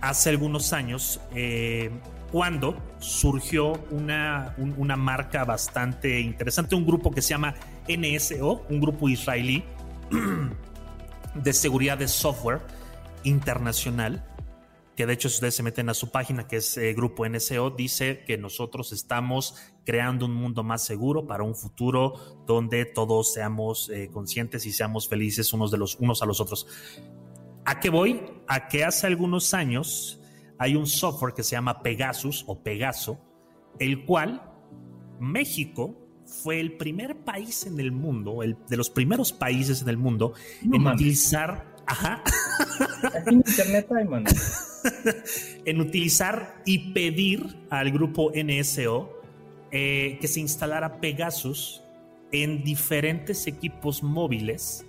[0.00, 1.90] hace algunos años eh,
[2.30, 7.54] cuando surgió una, una marca bastante interesante, un grupo que se llama
[7.88, 9.64] NSO, un grupo israelí
[11.34, 12.60] de seguridad de software
[13.24, 14.22] internacional,
[14.98, 17.70] que de hecho si ustedes se meten a su página, que es eh, Grupo NSO,
[17.70, 23.90] dice que nosotros estamos creando un mundo más seguro para un futuro donde todos seamos
[23.90, 26.66] eh, conscientes y seamos felices unos, de los, unos a los otros.
[27.64, 28.22] ¿A qué voy?
[28.48, 30.20] A que hace algunos años
[30.58, 33.20] hay un software que se llama Pegasus o Pegaso,
[33.78, 34.50] el cual
[35.20, 35.94] México
[36.26, 40.32] fue el primer país en el mundo, el de los primeros países en el mundo
[40.60, 42.22] en utilizar Ajá.
[43.14, 44.04] Aquí en internet hay,
[45.64, 49.10] en utilizar y pedir al grupo NSO
[49.70, 51.82] eh, que se instalara Pegasus
[52.32, 54.84] en diferentes equipos móviles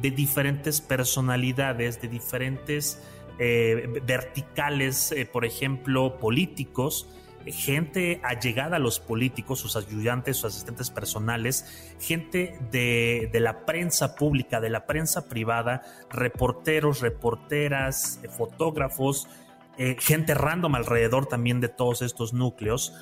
[0.00, 3.02] de diferentes personalidades, de diferentes
[3.38, 7.08] eh, verticales, eh, por ejemplo, políticos,
[7.46, 14.60] gente allegada a los políticos, sus ayudantes, sus asistentes personales, gente de, la prensa pública,
[14.60, 19.28] de la prensa privada, reporteros, reporteras, eh, fotógrafos,
[19.78, 22.92] eh, gente random alrededor también de todos estos núcleos.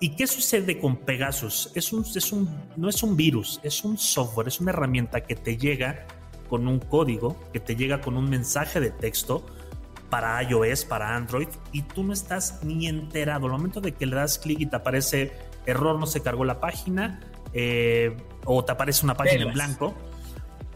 [0.00, 1.70] ¿Y qué sucede con Pegasus?
[1.74, 5.34] Es un, es un, no es un virus, es un software, es una herramienta que
[5.36, 6.06] te llega
[6.48, 9.46] con un código, que te llega con un mensaje de texto,
[10.14, 13.46] para iOS, para Android, y tú no estás ni enterado.
[13.46, 15.32] Al momento de que le das clic y te aparece
[15.66, 17.18] error, no se cargó la página,
[17.52, 19.92] eh, o te aparece una página en blanco,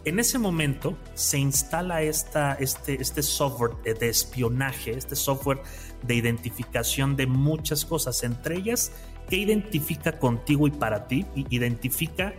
[0.04, 5.60] en ese momento se instala esta, este, este software de espionaje, este software
[6.02, 8.90] de identificación de muchas cosas, entre ellas
[9.30, 12.34] que identifica contigo y para ti, identifica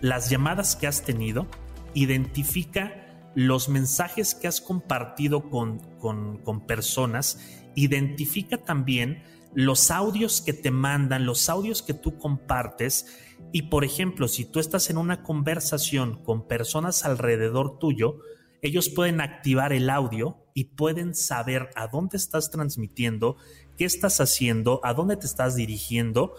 [0.00, 1.48] las llamadas que has tenido,
[1.94, 3.03] identifica
[3.34, 7.38] los mensajes que has compartido con, con, personas,
[7.74, 9.22] identifica también
[9.54, 13.06] los audios que te mandan, los audios que tú compartes.
[13.52, 18.18] Y por ejemplo, si tú estás en una conversación con personas alrededor tuyo,
[18.62, 23.36] ellos pueden activar el audio y pueden saber a dónde estás transmitiendo,
[23.76, 26.34] qué estás haciendo, a dónde te estás dirigiendo,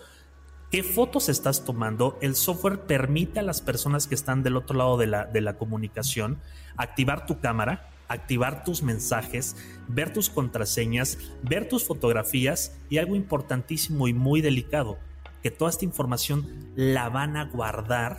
[0.75, 2.17] qué fotos estás tomando.
[2.19, 5.57] El software permite a las personas que están del otro lado de la, de la
[5.57, 6.37] comunicación
[6.75, 9.55] activar tu cámara, activar tus mensajes,
[9.87, 14.99] ver tus contraseñas, ver tus fotografías y algo importantísimo y muy delicado,
[15.41, 18.17] que toda esta información la van a guardar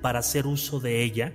[0.00, 1.34] para hacer uso de ella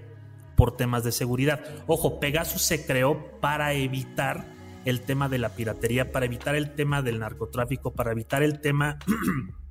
[0.56, 1.64] por temas de seguridad.
[1.86, 4.44] Ojo, Pegasus se creó para evitar
[4.86, 8.98] el tema de la piratería, para evitar el tema del narcotráfico, para evitar el tema,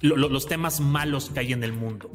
[0.00, 2.10] los temas malos que hay en el mundo,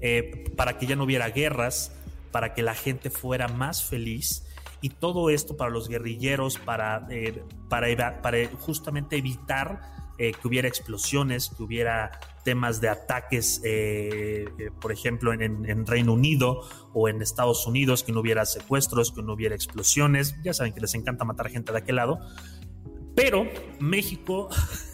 [0.00, 1.92] eh, para que ya no hubiera guerras,
[2.30, 4.44] para que la gente fuera más feliz
[4.80, 10.68] y todo esto para los guerrilleros, para, eh, para, para, justamente evitar eh, que hubiera
[10.68, 14.46] explosiones, que hubiera temas de ataques, eh,
[14.80, 19.22] por ejemplo, en, en, Reino Unido o en Estados Unidos, que no hubiera secuestros, que
[19.22, 20.34] no hubiera explosiones.
[20.42, 22.20] Ya saben que les encanta matar gente de aquel lado.
[23.14, 23.46] Pero
[23.80, 24.48] México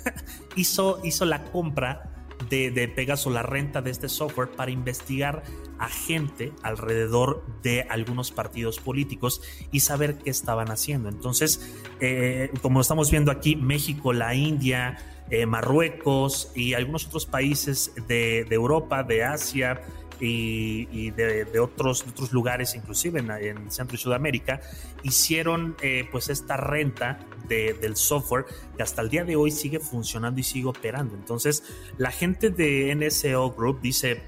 [0.56, 2.13] hizo, hizo la compra
[2.48, 5.42] de, Pegaso, la renta de este software para investigar
[5.78, 11.09] a gente alrededor de algunos partidos políticos y saber qué estaban haciendo.
[11.09, 14.98] Entonces, eh, como estamos viendo aquí, México, la India,
[15.30, 19.80] eh, Marruecos y algunos otros países de, Europa, de Asia,
[20.20, 24.61] y, de, otros, otros lugares, inclusive en, Centro y Sudamérica,
[25.03, 28.46] hicieron eh, pues esta renta del software
[28.77, 31.14] que hasta el día de hoy sigue funcionando y sigue operando.
[31.14, 31.62] Entonces,
[31.98, 34.22] la gente de NSO Group dice,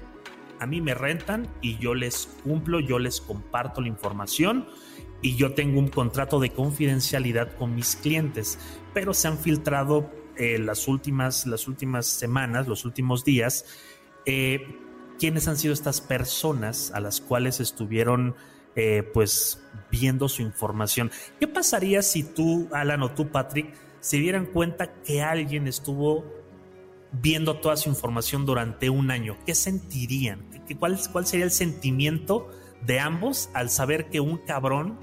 [0.59, 4.67] a mí me rentan y yo les cumplo, yo les comparto la información
[5.21, 8.59] y yo tengo un contrato de confidencialidad con mis clientes,
[8.93, 13.65] pero se han filtrado eh, las, últimas, las últimas semanas, los últimos días,
[14.25, 14.77] eh,
[15.19, 18.35] quiénes han sido estas personas a las cuales estuvieron
[18.75, 21.11] eh, pues viendo su información.
[21.39, 26.25] ¿Qué pasaría si tú, Alan, o tú, Patrick, se dieran cuenta que alguien estuvo
[27.11, 29.37] viendo toda su información durante un año?
[29.45, 30.45] ¿Qué sentirían?
[30.77, 32.49] ¿Cuál, cuál sería el sentimiento
[32.85, 34.99] de ambos al saber que un cabrón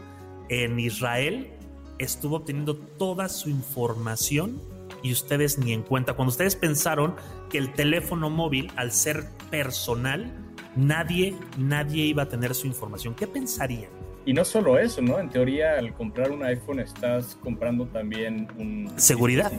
[0.48, 1.50] en Israel
[1.98, 4.60] estuvo obteniendo toda su información
[5.02, 6.14] y ustedes ni en cuenta.
[6.14, 7.14] Cuando ustedes pensaron
[7.54, 10.28] que el teléfono móvil, al ser personal,
[10.74, 13.92] nadie, nadie iba a tener su información, ¿qué pensarían?
[14.26, 15.20] Y no solo eso, ¿no?
[15.20, 19.52] En teoría, al comprar un iPhone estás comprando también un seguridad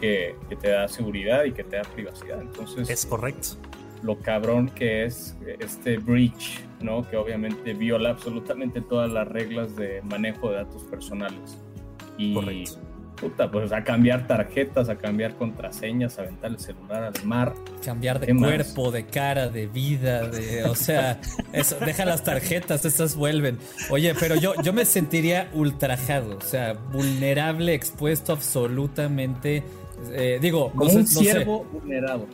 [0.00, 2.40] que, que te da seguridad y que te da privacidad.
[2.40, 3.50] Entonces es correcto.
[4.02, 7.08] Lo cabrón que es este breach, ¿no?
[7.08, 11.58] Que obviamente viola absolutamente todas las reglas de manejo de datos personales.
[12.18, 12.85] Y correcto
[13.16, 17.54] puta, pues a cambiar tarjetas, a cambiar contraseñas, a aventar el celular al mar.
[17.84, 21.20] Cambiar de cuerpo, de cara, de vida, de, o sea,
[21.52, 23.58] eso, deja las tarjetas, estas vuelven.
[23.90, 29.64] Oye, pero yo, yo me sentiría ultrajado, o sea, vulnerable, expuesto absolutamente.
[30.12, 32.26] Eh, digo, como un ciervo vulnerado.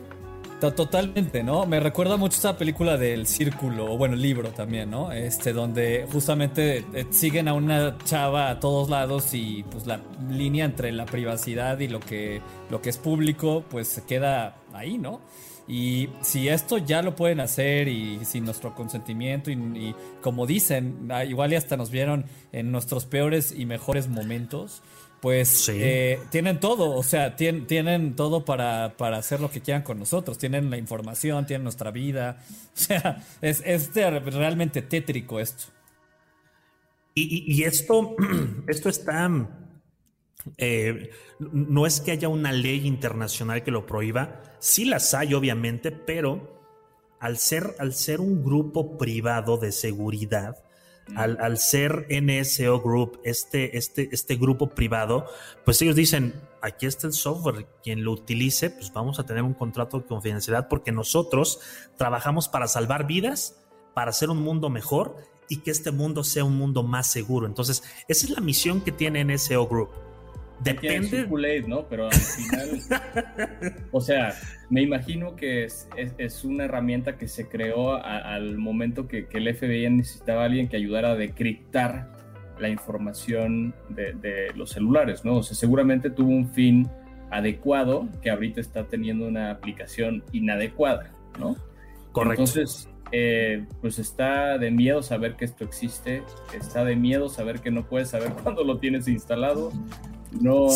[0.70, 1.66] Totalmente, ¿no?
[1.66, 5.11] Me recuerda mucho esa película del círculo, o bueno, libro también, ¿no?
[5.11, 10.64] Este, donde justamente eh, siguen a una chava a todos lados y pues la línea
[10.64, 15.20] entre la privacidad y lo que, lo que es público, pues se queda ahí, ¿no?
[15.66, 21.25] Y si esto ya lo pueden hacer y sin nuestro consentimiento y, como dicen, ah,
[21.25, 24.83] igual y hasta nos vieron en nuestros peores y mejores momentos,
[25.22, 30.00] pues eh, tienen todo, o sea, tienen, todo para, para, hacer lo que quieran con
[30.00, 32.42] nosotros, tienen la información, tienen nuestra vida,
[32.74, 35.66] o sea, es, es realmente tétrico esto.
[37.14, 38.16] Y, esto,
[38.66, 39.30] esto está,
[40.56, 45.92] eh, no es que haya una ley internacional que lo prohíba, sí las hay obviamente,
[45.92, 46.61] pero
[47.20, 50.56] al ser, al ser un grupo privado de seguridad,
[51.16, 55.27] al, ser NSO Group, este, este, este grupo privado,
[55.64, 59.55] pues ellos dicen, aquí está el software, quien lo utilice, pues vamos a tener un
[59.55, 61.61] contrato de confidencialidad porque nosotros
[61.96, 63.57] trabajamos para salvar vidas,
[63.94, 65.16] para hacer un mundo mejor
[65.48, 67.46] y que este mundo sea un mundo más seguro.
[67.46, 69.90] Entonces, esa es la misión que tiene NSO Group.
[70.62, 71.27] Depende.
[71.66, 71.87] ¿no?
[71.88, 72.81] Pero al final.
[73.90, 74.35] o sea,
[74.70, 79.55] me imagino que es, es, una herramienta que se creó al momento que, que, el
[79.55, 82.11] FBI necesitaba a alguien que ayudara a decriptar
[82.59, 85.38] la información de, de, los celulares, ¿no?
[85.38, 86.88] O sea, seguramente tuvo un fin
[87.31, 91.57] adecuado que ahorita está teniendo una aplicación inadecuada, ¿no?
[92.12, 92.42] Correcto.
[92.42, 96.22] Entonces, eh, pues está de miedo saber que esto existe,
[96.55, 99.70] está de miedo saber que no puedes saber cuándo lo tienes instalado,
[100.40, 100.68] no,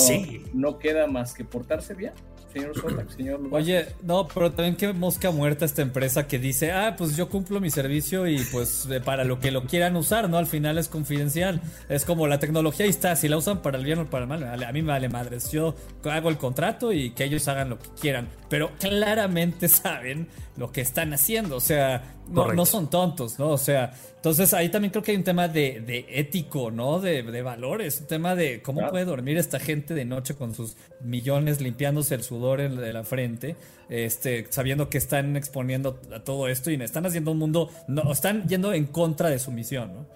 [0.52, 2.12] no queda más que portarse bien.
[2.52, 7.14] Señor señor Oye, no, pero también que mosca muerta esta empresa que dice, ah, pues
[7.14, 10.38] yo cumplo mi servicio y pues eh, para lo que lo quieran usar, ¿no?
[10.38, 11.60] Al final es confidencial.
[11.90, 14.28] Es como la tecnología ahí está, si la usan para el bien o para el
[14.28, 15.50] mal, a mí me vale madres.
[15.50, 20.72] Yo hago el contrato y que ellos hagan lo que quieran, pero claramente saben lo
[20.72, 23.50] que están haciendo, o sea, no, son tontos, ¿no?
[23.50, 27.00] O sea, entonces ahí también creo que hay un tema de, ético, ¿no?
[27.00, 31.60] De, valores, un tema de cómo puede dormir esta gente de noche con sus millones
[31.60, 33.56] limpiándose el sudor de la frente,
[33.88, 38.48] este, sabiendo que están exponiendo a todo esto y están haciendo un mundo, no, están
[38.48, 40.06] yendo en contra de su misión, ¿no?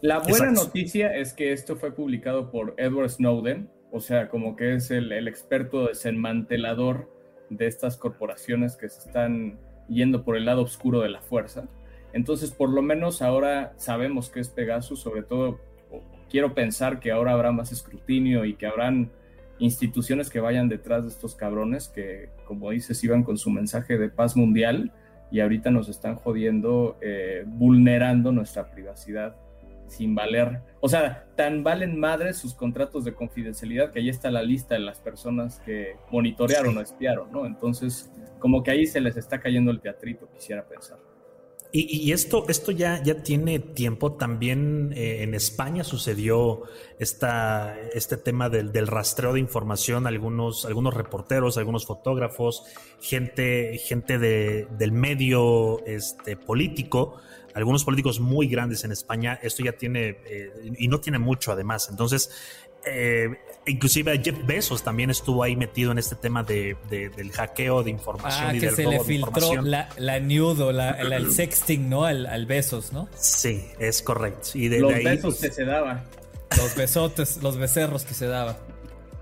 [0.00, 4.74] La buena noticia es que esto fue publicado por Edward Snowden, o sea, como que
[4.74, 7.10] es el, el experto desmantelador
[7.50, 11.68] de estas corporaciones que se están yendo por el lado oscuro de la fuerza.
[12.12, 15.60] Entonces, por lo menos ahora sabemos que es Pegasus, sobre todo
[16.30, 19.10] quiero pensar que ahora habrá más escrutinio y que habrán
[19.58, 24.08] instituciones que vayan detrás de estos cabrones que, como dices, iban con su mensaje de
[24.08, 24.92] paz mundial
[25.30, 29.36] y ahorita nos están jodiendo, eh, vulnerando nuestra privacidad
[29.88, 30.60] sin valer.
[30.80, 34.80] O sea, tan valen madres sus contratos de confidencialidad que ahí está la lista de
[34.80, 37.46] las personas que monitorearon o espiaron, ¿no?
[37.46, 40.98] Entonces, como que ahí se les está cayendo el teatrito, quisiera pensar.
[41.70, 44.14] Y, esto, esto ya, ya tiene tiempo.
[44.14, 46.62] También eh, en España sucedió
[46.98, 50.06] esta, este tema del, del, rastreo de información.
[50.06, 52.64] Algunos, algunos reporteros, algunos fotógrafos,
[53.02, 57.20] gente, gente de, del medio este, político,
[57.58, 59.38] algunos políticos muy grandes en España.
[59.42, 61.88] Esto ya tiene, eh, y no tiene mucho además.
[61.90, 62.30] Entonces,
[62.86, 63.28] eh,
[63.66, 68.46] inclusive Jeff Bezos también estuvo ahí metido en este tema de, del hackeo de información
[68.48, 72.04] ah, y que se le filtró la, la nude la, el, sexting, ¿no?
[72.04, 73.08] Al, al, Besos, ¿no?
[73.16, 74.50] Sí, es correcto.
[74.54, 76.04] Y de, los ahí, besos pues, que se daba.
[76.56, 78.56] Los besotes, los becerros que se daba.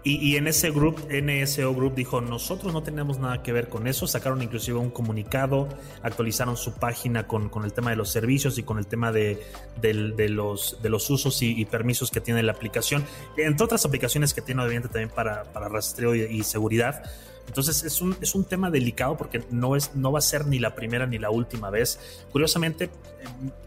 [0.09, 4.07] Y, en ese grupo, NSO Group dijo, nosotros no tenemos nada que ver con eso,
[4.07, 5.68] sacaron inclusive un comunicado,
[6.00, 9.42] actualizaron su página con, con el tema de los servicios y con el tema de,
[9.82, 13.04] los, de los usos y, permisos que tiene la aplicación,
[13.36, 17.02] entre otras aplicaciones que tiene obviamente también para, para rastreo y, seguridad.
[17.48, 20.61] Entonces es un, es un tema delicado porque no, es, no va a ser ni
[20.61, 21.98] la primera ni la última vez.
[22.30, 22.90] Curiosamente,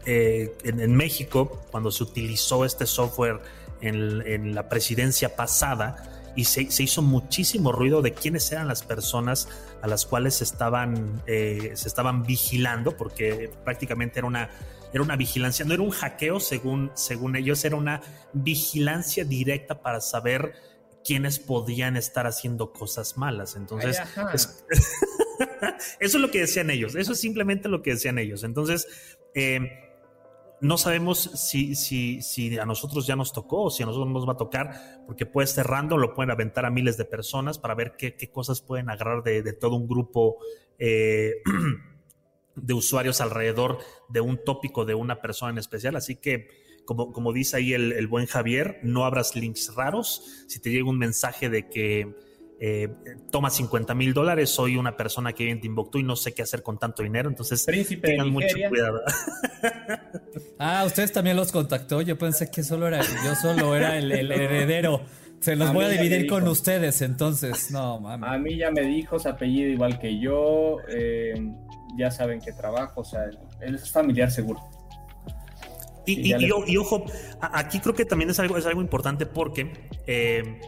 [0.06, 3.40] eh, en, en México, cuando se utilizó este software
[3.80, 9.48] en, la presidencia pasada y se, hizo muchísimo ruido de quiénes eran las personas
[9.82, 14.50] a las cuales estaban, eh, se estaban vigilando, porque prácticamente era una,
[14.92, 18.00] era una vigilancia, no era un hackeo según, según ellos, era una
[18.32, 20.54] vigilancia directa para saber
[21.04, 23.56] quiénes podían estar haciendo cosas malas.
[23.56, 23.98] Entonces,
[26.00, 28.44] eso es lo que decían ellos, eso es simplemente lo que decían ellos.
[28.44, 28.86] Entonces,
[29.34, 29.89] eh,
[30.60, 34.28] no sabemos si, si, si, a nosotros ya nos tocó o si a nosotros nos
[34.28, 37.74] va a tocar, porque puede ser random, lo pueden aventar a miles de personas para
[37.74, 40.38] ver qué, cosas pueden agarrar de, todo un grupo
[40.78, 41.36] eh,
[42.54, 45.96] de usuarios alrededor de un tópico de una persona en especial.
[45.96, 46.48] Así que,
[46.84, 50.44] como, como dice ahí el buen Javier, no abras links raros.
[50.48, 52.14] Si te llega un mensaje de que
[52.62, 52.88] eh,
[53.30, 56.42] toma 50 mil dólares, soy una persona que vive en Timbuktu y no sé qué
[56.42, 57.64] hacer con tanto dinero, entonces
[58.02, 59.00] tengan mucho cuidado.
[60.62, 65.00] Ah, ustedes también los contactó, yo pensé que solo era, yo solo era el, heredero.
[65.40, 68.26] Se los voy a dividir con ustedes, entonces, no, mami.
[68.26, 71.50] A mí ya me dijo su apellido igual que yo, eh,
[71.96, 73.24] ya saben que trabajo, o sea,
[73.62, 74.60] él es familiar seguro.
[76.04, 77.04] Y, y, ojo,
[77.40, 79.72] aquí creo que también es algo, es algo importante porque
[80.06, 80.60] eh,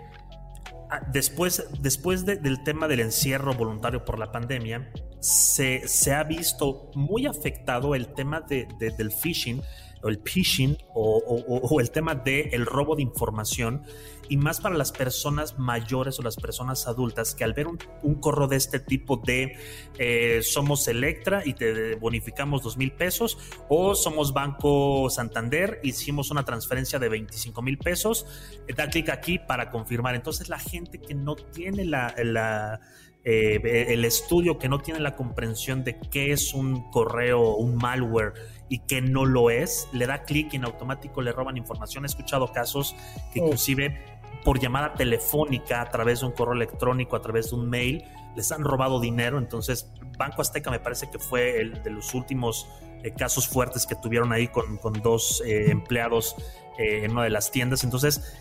[0.94, 6.90] Ah, después, después del tema del encierro voluntario por la pandemia, se, se ha visto
[6.94, 9.62] muy afectado el tema de, del phishing
[10.08, 13.82] el phishing o, el tema del robo de información
[14.28, 18.46] y más para las personas mayores o las personas adultas que al ver un, correo
[18.46, 19.56] de este tipo de
[19.98, 23.36] eh, somos Electra y te bonificamos dos mil pesos
[23.68, 28.26] o somos Banco Santander, hicimos una transferencia de 25 mil pesos,
[28.68, 30.14] eh, da clic aquí para confirmar.
[30.14, 32.80] Entonces la gente que no tiene la,
[33.24, 38.32] eh, el estudio, que no tiene la comprensión de qué es un correo, un malware
[38.72, 42.04] y qué no lo es, le da clic y en automático le roban información.
[42.04, 42.96] He escuchado casos
[43.30, 43.44] que oh.
[43.44, 44.02] inclusive
[44.44, 48.02] por llamada telefónica, a través de un correo electrónico, a través de un mail,
[48.34, 49.36] les han robado dinero.
[49.36, 52.66] Entonces, Banco Azteca me parece que fue el de los últimos
[53.02, 56.34] eh, casos fuertes que tuvieron ahí con, dos eh, empleados
[56.78, 57.84] eh, en una de las tiendas.
[57.84, 58.34] Entonces,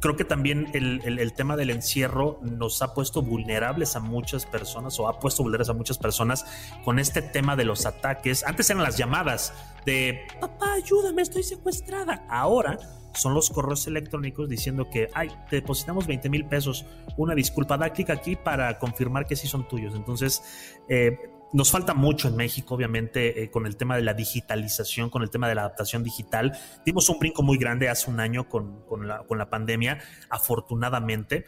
[0.00, 5.08] creo que también el, tema del encierro nos ha puesto vulnerables a muchas personas o
[5.08, 6.46] ha puesto vulnerables a muchas personas
[6.84, 8.44] con este tema de los ataques.
[8.44, 9.52] Antes eran las llamadas
[9.84, 12.24] de, papá, ayúdame, estoy secuestrada.
[12.28, 12.78] Ahora
[13.14, 16.86] son los correos electrónicos diciendo que, ay, te depositamos 20 mil pesos,
[17.16, 19.94] una disculpa, da clic aquí para confirmar que sí son tuyos.
[19.94, 20.42] Entonces,
[20.88, 21.18] eh,
[21.52, 25.30] nos falta mucho en México, obviamente, eh, con el tema de la digitalización, con el
[25.30, 26.58] tema de la adaptación digital.
[26.84, 31.46] Dimos un brinco muy grande hace un año con, la, pandemia, afortunadamente,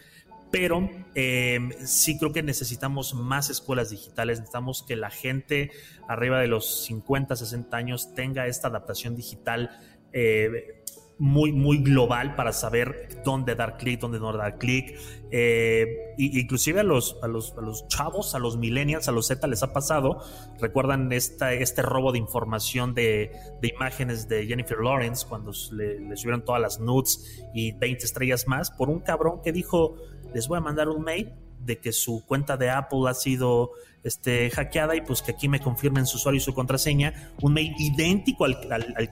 [0.50, 5.70] pero eh, sí creo que necesitamos más escuelas digitales, necesitamos que la gente
[6.08, 9.70] arriba de los 50, 60 años tenga esta adaptación digital.
[10.12, 10.79] Eh,
[11.20, 14.98] muy, muy global para saber dónde dar clic, dónde no dar clic.
[15.30, 19.46] Eh, inclusive a los, a, los, a los chavos, a los millennials, a los Z
[19.46, 20.22] les ha pasado.
[20.58, 26.16] Recuerdan esta, este robo de información de, de imágenes de Jennifer Lawrence cuando le, le,
[26.16, 29.96] subieron todas las nudes y 20 estrellas más por un cabrón que dijo,
[30.34, 33.72] les voy a mandar un mail de que su cuenta de Apple ha sido
[34.04, 37.74] este, hackeada y pues que aquí me confirmen su usuario y su contraseña, un mail
[37.78, 38.58] idéntico al,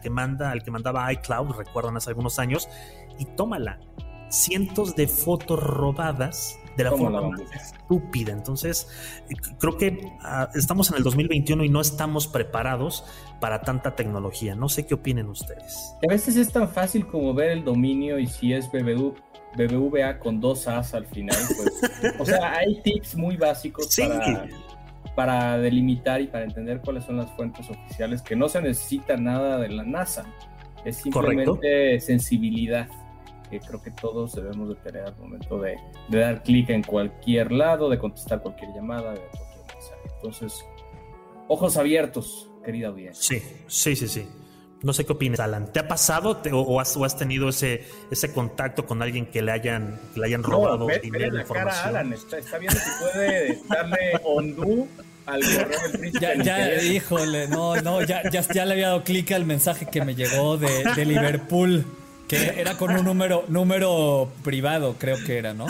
[0.00, 2.68] que manda, al que mandaba iCloud, recuerdan hace algunos años,
[3.18, 3.80] y tómala,
[4.30, 8.32] cientos de fotos robadas de la forma más estúpida.
[8.32, 8.88] Entonces,
[9.58, 13.04] creo que ah, estamos en el 2021 y no estamos preparados
[13.40, 14.54] para tanta tecnología.
[14.54, 15.92] No sé qué opinen ustedes.
[16.08, 19.16] A veces es tan fácil como ver el dominio y si es BBU
[19.56, 21.36] BBVA con dos As al final.
[21.56, 24.46] Pues, o sea, hay tips muy básicos para,
[25.26, 29.68] delimitar y para entender cuáles son las fuentes oficiales, que no se necesita nada de
[29.68, 30.26] la NASA,
[30.84, 32.88] es simplemente sensibilidad
[33.50, 35.76] que creo que todos debemos de tener al momento de,
[36.10, 40.00] dar clic en cualquier lado, de contestar cualquier llamada, de cualquier mensaje.
[40.14, 40.64] Entonces,
[41.48, 43.40] ojos abiertos, querida audiencia.
[43.40, 44.28] Sí, sí, sí, sí.
[44.82, 45.72] No sé qué opinas, Alan.
[45.72, 50.26] ¿Te ha pasado o, has, tenido ese, ese contacto con alguien que le hayan, le
[50.26, 51.88] hayan robado no, dinero, la información?
[51.88, 52.12] Alan.
[52.12, 54.12] Está, viendo si puede darle
[55.28, 56.20] al correo del príncipe.
[56.20, 60.14] Ya, ya híjole, no, no, ya, ya, le había dado clic al mensaje que me
[60.14, 61.84] llegó de, de Liverpool,
[62.26, 65.66] que era con un número, número privado, creo que era, ¿no?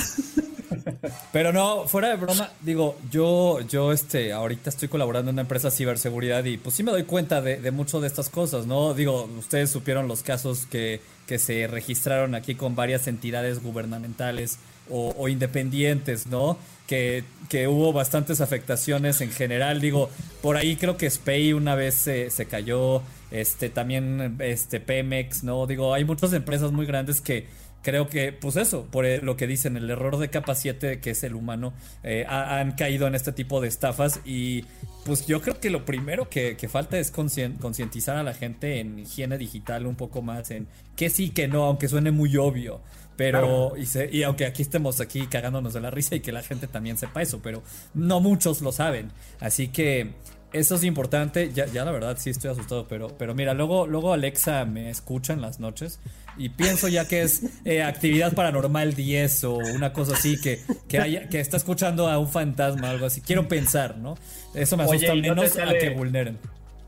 [1.33, 5.69] Pero no, fuera de broma, digo, yo, yo este, ahorita estoy colaborando en una empresa
[5.69, 8.95] de ciberseguridad y pues sí me doy cuenta de, de mucho de estas cosas, ¿no?
[8.95, 14.59] Digo, ustedes supieron los casos que, que se registraron aquí con varias entidades gubernamentales
[14.91, 16.57] o, independientes, ¿no?
[16.89, 19.81] Que, que, hubo bastantes afectaciones en general.
[19.81, 20.11] Digo,
[20.43, 25.67] por ahí creo que Spay una vez se, se cayó, este, también este, Pemex, ¿no?
[25.67, 27.47] Digo, hay muchas empresas muy grandes que
[27.83, 31.23] creo que, pues eso, por lo que dicen, el error de capa 7, que es
[31.23, 31.73] el humano,
[32.03, 34.65] eh, han caído en este tipo de estafas y
[35.05, 39.39] pues yo creo que lo primero que, falta es concientizar a la gente en higiene
[39.39, 40.67] digital un poco más, en
[40.97, 42.81] que sí, que no, aunque suene muy obvio.
[43.17, 46.69] Pero, y, y, aunque aquí estemos aquí cagándonos de la risa y que la gente
[46.69, 49.11] también sepa eso, pero no muchos lo saben.
[49.41, 50.13] Así que
[50.53, 51.53] eso es importante.
[51.53, 55.33] Ya, ya la verdad sí estoy asustado, pero, pero mira, luego, luego Alexa me escucha
[55.33, 56.01] en las noches
[56.37, 60.99] y pienso ya que es eh, actividad paranormal 10 o una cosa así que, que,
[60.99, 63.21] haya, que está escuchando a un fantasma o algo así.
[63.21, 64.17] Quiero pensar, ¿no?
[64.55, 66.39] Eso me asusta menos a que vulneren.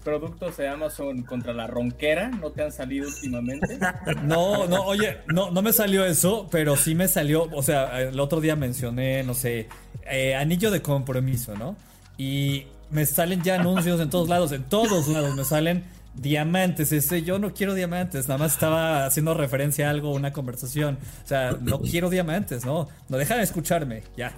[0.05, 3.79] ¿Productos de Amazon contra la ronquera no te han salido últimamente?
[4.23, 8.19] No, no, oye, no, no me salió eso, pero sí me salió, o sea, el
[8.19, 9.69] otro día mencioné, no sé,
[10.11, 11.77] eh, anillo de compromiso, ¿no?
[12.17, 15.85] Y me salen ya anuncios en todos lados, en todos lados me salen
[16.15, 16.93] diamantes.
[16.93, 20.99] Ese, yo no quiero diamantes, nada más estaba haciendo referencia a algo, una conversación.
[21.25, 22.89] O sea, no quiero diamantes, no.
[23.09, 24.33] No dejan de escucharme, ya.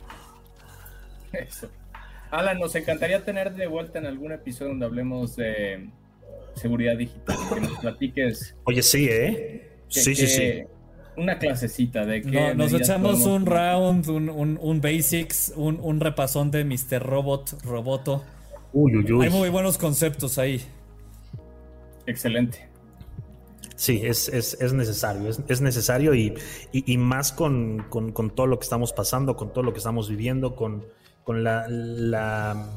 [1.33, 1.69] Eso.
[2.31, 5.91] Alan, nos encantaría tener de vuelta en algún episodio donde hablemos de
[6.55, 8.55] seguridad digital, que nos platiques.
[8.65, 9.71] Oye, sí, ¿eh?
[9.89, 10.63] sí, sí, sí.
[11.15, 12.31] Una clasecita de que.
[12.31, 17.03] No, nos echamos un round, un, un, un basics, un, un repasón de Mr.
[17.03, 18.25] Robot, Roboto.
[18.75, 20.63] Hay muy buenos conceptos ahí.
[22.07, 22.73] Excelente.
[23.77, 24.31] Sí, es,
[24.73, 27.85] necesario, es, necesario y, más con,
[28.35, 30.85] todo lo que estamos pasando, con todo lo que estamos viviendo, con,
[31.27, 32.71] la, la,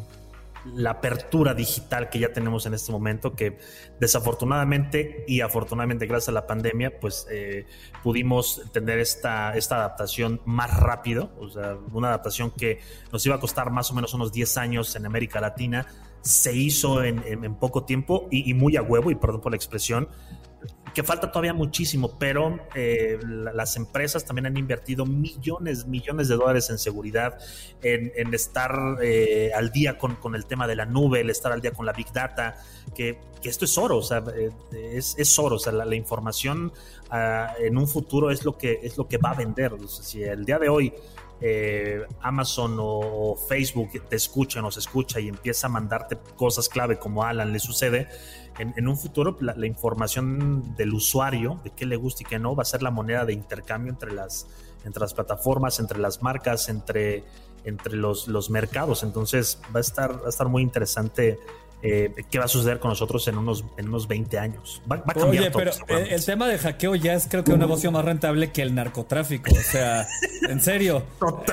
[0.87, 3.57] apertura digital que ya tenemos en este momento, que
[3.99, 7.65] desafortunadamente y afortunadamente gracias a la pandemia, pues eh,
[8.03, 12.79] pudimos tener esta, esta adaptación más rápido, o sea, una adaptación que
[13.11, 15.87] nos iba a costar más o menos unos 10 años en América Latina,
[16.21, 20.09] se hizo en, poco tiempo y, muy a huevo, y perdón por la expresión,
[20.95, 23.19] que falta todavía muchísimo, pero eh,
[23.53, 27.37] las empresas también han invertido millones, millones de dólares en seguridad,
[27.81, 31.71] en, estar eh, al día con, el tema de la nube, el estar al día
[31.71, 32.55] con la big data,
[32.95, 34.49] que, esto es oro, o sea, eh,
[34.95, 36.71] es, oro, o sea, la, información
[37.11, 39.73] ah, en un futuro es lo que, es lo que va a vender.
[39.87, 40.93] si el día de hoy
[41.41, 47.23] eh, Amazon o Facebook te escucha, nos escucha y empieza a mandarte cosas clave como
[47.23, 48.07] Alan le sucede,
[48.57, 52.63] en, un futuro la, información del usuario, de qué le gusta y qué no, va
[52.63, 54.47] a ser la moneda de intercambio entre las,
[54.85, 57.23] entre las plataformas, entre las marcas, entre,
[57.63, 59.03] entre los, los mercados.
[59.03, 61.39] Entonces va a estar, va a estar muy interesante
[61.87, 64.81] eh, qué va a suceder con nosotros en unos, en unos 20 años.
[64.91, 67.91] Va, a cambiar Oye, pero el, tema de hackeo ya es creo que un negocio
[67.91, 69.51] más rentable que el narcotráfico.
[69.53, 70.07] O sea,
[70.49, 71.03] en serio.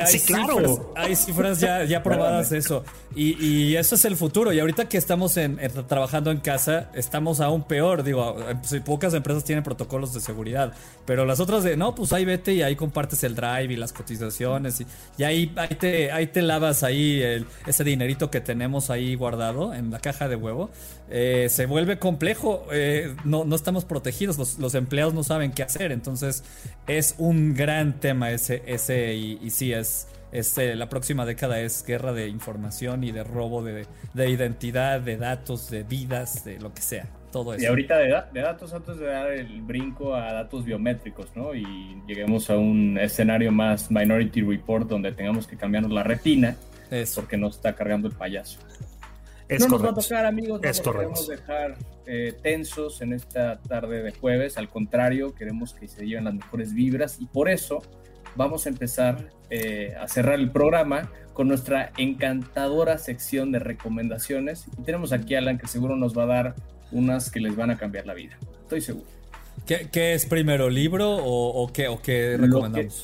[0.07, 0.95] sí, claro.
[0.97, 2.83] hay cifras ya, ya probadas de eso.
[3.15, 4.55] Y, y, eso es el futuro.
[4.55, 8.03] Y ahorita que estamos en, trabajando en casa, estamos aún peor.
[8.03, 8.35] Digo,
[8.87, 10.73] pocas empresas tienen protocolos de seguridad.
[11.05, 13.93] Pero las otras de, no, pues ahí vete y ahí compartes el drive y las
[13.93, 14.81] cotizaciones.
[14.81, 14.87] Y,
[15.19, 17.23] y ahí, ahí, te, ahí te lavas ahí
[17.67, 20.71] ese dinerito que tenemos ahí guardado en la caja de huevo,
[21.11, 22.67] eh, se vuelve complejo.
[22.73, 25.93] Eh, no, no, estamos protegidos, los, empleados no saben qué hacer.
[25.93, 26.45] Entonces,
[26.87, 31.85] es un gran tema ese, ese y, y sí, es, eh, la próxima década es
[31.85, 36.73] guerra de información y de robo de, de, identidad, de datos, de vidas, de lo
[36.73, 37.07] que sea.
[37.31, 37.63] Todo eso.
[37.63, 41.55] Y ahorita de, de, datos, antes de dar el brinco a datos biométricos, ¿no?
[41.55, 41.65] Y
[42.07, 46.57] lleguemos a un escenario más Minority Report donde tengamos que cambiarnos la retina
[47.15, 48.59] porque no está cargando el payaso
[49.59, 51.77] no nos va a tocar, amigos, no nos queremos dejar
[52.07, 54.59] eh, tensos en esta tarde de jueves.
[54.59, 57.83] Al contrario, queremos que se lleven las mejores vibras y por eso
[58.35, 64.67] vamos a empezar eh, a cerrar el programa con nuestra encantadora sección de recomendaciones.
[64.79, 66.55] Y tenemos aquí a Alan que seguro nos va a dar
[66.91, 68.39] unas que les van a cambiar la vida.
[68.63, 69.07] Estoy seguro.
[69.67, 73.03] ¿Qué, es primero, libro o, qué, o qué recomendamos?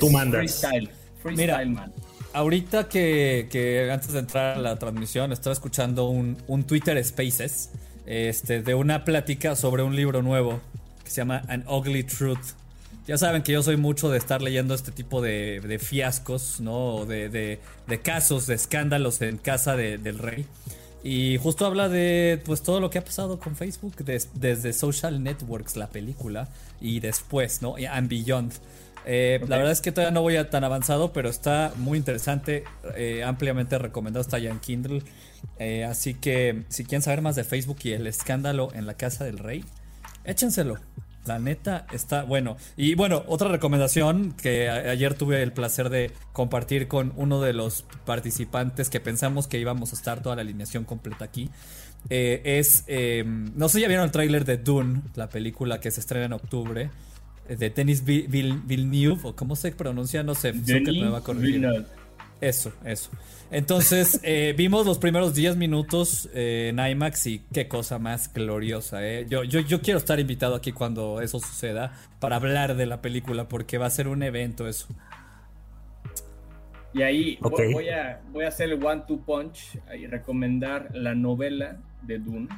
[0.00, 0.38] Tú mandas.
[0.40, 0.90] Freestyle.
[1.22, 1.92] Freestyle, man
[2.32, 7.70] ahorita que, antes de entrar a la transmisión estaba escuchando un, Twitter Spaces
[8.06, 10.60] este, de una plática sobre un libro nuevo
[11.04, 12.54] que se llama An Ugly Truth.
[13.06, 17.04] Ya saben que yo soy mucho de estar leyendo este tipo de, fiascos, ¿no?
[17.04, 20.46] De, de, casos, de escándalos en casa del rey.
[21.04, 25.76] Y justo habla de pues todo lo que ha pasado con Facebook desde Social Networks,
[25.76, 26.48] la película,
[26.80, 27.74] y después, ¿no?
[27.90, 28.52] And Beyond.
[29.04, 32.64] Eh, la verdad es que todavía no voy a tan avanzado, pero está muy interesante,
[32.96, 35.02] eh, ampliamente recomendado, está ya en Kindle.
[35.58, 39.24] Eh, así que si quieren saber más de Facebook y el escándalo en la casa
[39.24, 39.64] del rey,
[40.24, 40.78] échenselo.
[41.24, 42.56] La neta está bueno.
[42.76, 47.84] Y bueno, otra recomendación que ayer tuve el placer de compartir con uno de los
[48.04, 51.48] participantes que pensamos que íbamos a estar toda la alineación completa aquí.
[52.10, 56.26] es, no sé si ya vieron el tráiler de Dune, la película que se estrena
[56.26, 56.90] en octubre.
[57.48, 61.84] De Denis Villeneuve, o cómo se pronuncia, no sé, me va a corregir.
[62.40, 63.10] Eso, eso.
[63.52, 69.06] Entonces, eh, vimos los primeros 10 minutos eh, en IMAX y qué cosa más gloriosa.
[69.06, 69.26] Eh.
[69.28, 73.46] Yo, yo, yo quiero estar invitado aquí cuando eso suceda para hablar de la película
[73.48, 74.88] porque va a ser un evento eso.
[76.94, 82.18] Y ahí voy, a, voy a hacer el one-two punch y recomendar la novela de
[82.18, 82.48] Dune,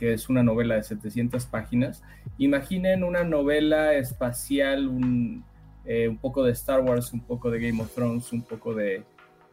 [0.00, 2.02] que es una novela de 700 páginas.
[2.38, 5.44] Imaginen una novela espacial, un,
[5.84, 9.02] un poco de Star Wars, un poco de Game of Thrones, un poco de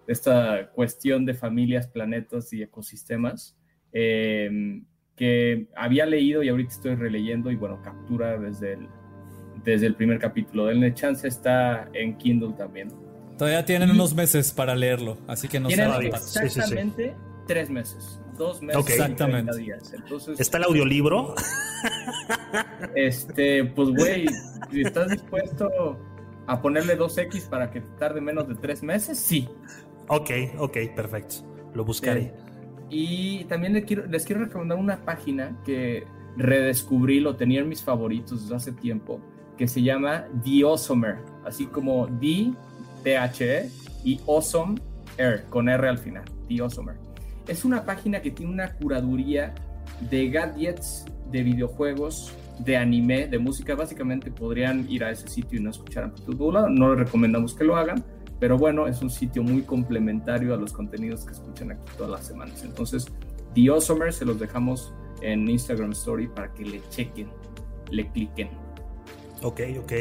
[0.07, 3.57] esta cuestión de familias, planetas y ecosistemas,
[3.91, 4.81] eh,
[5.17, 8.87] que había leído y ahorita estoy releyendo y bueno, captura desde el,
[9.65, 10.67] desde el primer capítulo.
[10.67, 12.87] Denle chance, está en Kindle también.
[13.37, 17.15] Todavía tienen unos meses para leerlo, así que no se Exactamente
[17.47, 18.21] tres meses.
[18.37, 19.57] Dos meses Exactamente.
[19.57, 19.93] días.
[19.93, 21.35] Entonces, ¿Está el audiolibro?
[22.95, 24.25] Este, pues güey,
[24.71, 25.97] si estás dispuesto
[26.47, 29.47] a ponerle 2X para que tarde menos de tres meses, sí.
[30.07, 31.35] Ok, ok, perfecto.
[31.73, 32.21] Lo buscaré.
[32.21, 32.33] Eh,
[32.89, 36.05] y también les quiero, les quiero recomendar una página que
[36.37, 39.19] redescubrí, lo tenía en mis favoritos desde hace tiempo,
[39.57, 42.53] que se llama The Awesomer, así como D,
[43.03, 43.69] T-H-E,
[44.03, 44.75] y Awesome
[45.17, 47.06] R, con R al final, The Awesomer.
[47.47, 49.53] Es una página que tiene una curaduría
[50.09, 53.75] de gadgets, de videojuegos, de anime, de música.
[53.75, 57.75] Básicamente podrían ir a ese sitio y no escuchar Amplitud No les recomendamos que lo
[57.77, 58.03] hagan,
[58.39, 62.27] pero bueno, es un sitio muy complementario a los contenidos que escuchan aquí todas las
[62.27, 62.63] semanas.
[62.63, 63.07] Entonces,
[63.53, 67.29] The Awesomer se los dejamos en Instagram Story para que le chequen,
[67.91, 68.49] le cliquen.
[69.41, 69.93] Ok, ok.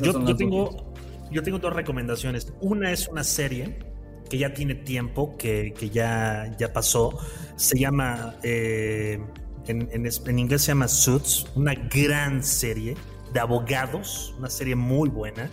[0.00, 0.92] Yo, tengo,
[1.30, 2.52] yo tengo dos recomendaciones.
[2.60, 3.78] Una es una serie
[4.28, 7.18] que ya tiene tiempo, que, ya, ya pasó.
[7.56, 9.20] Se llama, eh,
[9.66, 12.96] en, en inglés se llama Suits, una gran serie
[13.32, 15.50] de abogados, una serie muy buena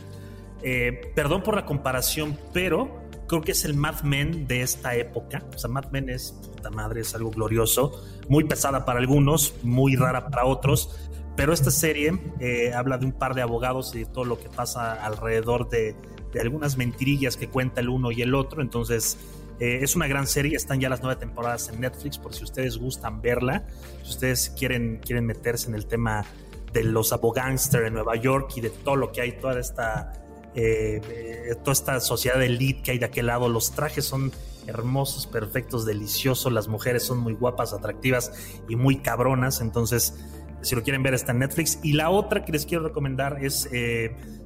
[0.63, 5.43] eh, perdón por la comparación, pero creo que es el Mad Men de esta época.
[5.53, 9.95] O sea, Mad Men es, puta madre, es algo glorioso, muy pesada para algunos, muy
[9.97, 11.09] rara para otros.
[11.36, 14.49] Pero esta serie eh, habla de un par de abogados y de todo lo que
[14.49, 15.95] pasa alrededor de,
[16.41, 18.61] algunas mentirillas que cuenta el uno y el otro.
[18.61, 19.17] Entonces,
[19.59, 20.55] eh, es una gran serie.
[20.55, 23.65] Están ya las nueve temporadas en Netflix por si ustedes gustan verla.
[24.03, 26.25] Si ustedes quieren, quieren meterse en el tema
[26.73, 30.19] de los abogánster en Nueva York y de todo lo que hay, toda esta
[30.55, 33.49] eh, eh, toda esta sociedad de elite que hay de aquel lado.
[33.49, 34.31] Los trajes son
[34.67, 36.51] hermosos, perfectos, deliciosos.
[36.51, 38.31] Las mujeres son muy guapas, atractivas
[38.67, 39.61] y muy cabronas.
[39.61, 40.15] Entonces,
[40.61, 41.79] si lo quieren ver, está en Netflix.
[41.84, 43.67] Y la otra que les quiero recomendar es: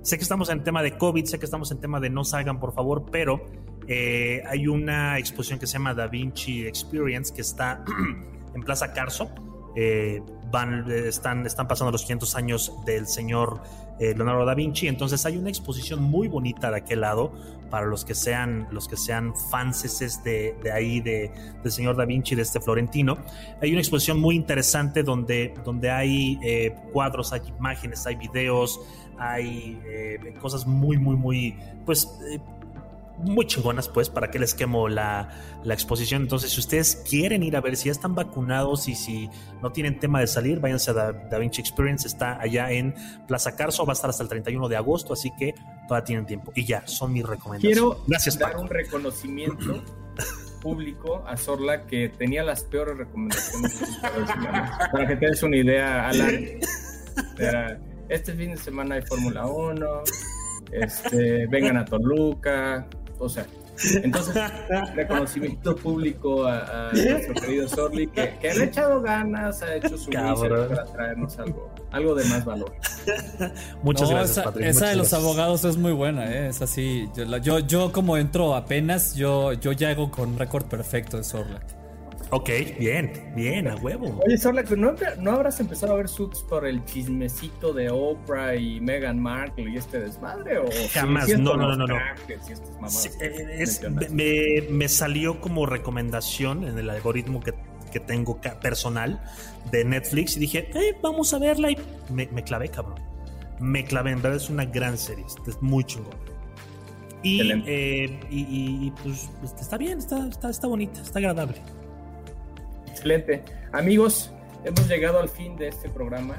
[0.08, 2.62] sé que estamos en tema de COVID, sé que estamos en tema de no salgan,
[2.62, 3.46] por favor, pero
[4.50, 7.84] hay una exposición que se llama Da Vinci Experience que está
[8.56, 9.30] en Plaza Carso.
[10.50, 13.62] van, están, están pasando los 500 años del señor
[14.00, 14.88] eh, Leonardo da Vinci.
[14.88, 17.34] Entonces hay una exposición muy bonita de aquel lado
[17.70, 19.84] para los que sean, los que sean fans
[20.24, 21.32] de, de ahí, de,
[21.64, 23.18] del señor da Vinci, de este florentino.
[23.62, 28.80] Hay una exposición muy interesante donde, donde hay eh, cuadros, hay imágenes, hay videos,
[29.18, 32.08] hay eh, cosas muy, muy, muy, pues
[33.18, 35.30] muy chingonas, pues, para que les quemo la,
[35.64, 36.22] la, exposición.
[36.24, 39.30] Entonces, si ustedes quieren ir a ver si ya están vacunados y si
[39.62, 42.08] no tienen tema de salir, váyanse a Da, Vinci Experience.
[42.08, 42.94] Está allá en
[43.28, 45.56] Plaza Carso, va a estar hasta el 31 de agosto, así que
[45.88, 46.52] todavía tienen tiempo.
[46.56, 47.80] Y ya, son mis recomendaciones.
[47.80, 49.84] Quiero Gracias, dar un reconocimiento
[50.62, 53.82] público a Sorla que tenía las peores recomendaciones.
[54.92, 56.36] para que te des una idea, Alan.
[58.10, 60.04] este fin de semana hay Fórmula 1.
[60.72, 62.88] Este, vengan a Toluca,
[63.20, 63.46] o sea,
[64.04, 64.36] entonces,
[64.96, 70.70] reconocimiento público a, nuestro querido Sorli, que, que, ha echado ganas, ha hecho su research
[70.70, 72.74] para traernos algo, algo de más valor.
[73.84, 76.50] Muchas gracias, esa, Esa de los abogados es muy buena, ¿eh?
[76.50, 77.10] es así.
[77.16, 81.87] Yo, yo, yo, como entro apenas, yo, yo ya hago con récord perfecto de Sorlac.
[82.30, 84.20] Ok, bien, bien, a huevo.
[84.26, 88.82] Oye, Sorla, ¿no, ¿no habrás empezado a ver Suits por el chismecito de Oprah y
[88.82, 90.58] Meghan Markle y este desmadre?
[90.58, 91.96] ¿o Jamás, no, no, no, no,
[94.12, 97.54] me, me, salió como recomendación en el algoritmo que,
[97.94, 99.22] que tengo personal
[99.72, 101.78] de Netflix y dije, hey, vamos a verla y
[102.12, 103.00] me, me, clavé, cabrón.
[103.60, 106.16] Me clavé, en verdad es una gran serie, es muy chingón.
[107.24, 111.62] Y, eh, y, y, pues está bien, está, está, está bonita, está agradable.
[113.08, 113.44] Excelente.
[113.72, 114.32] Amigos,
[114.66, 116.36] hemos llegado al fin de este programa.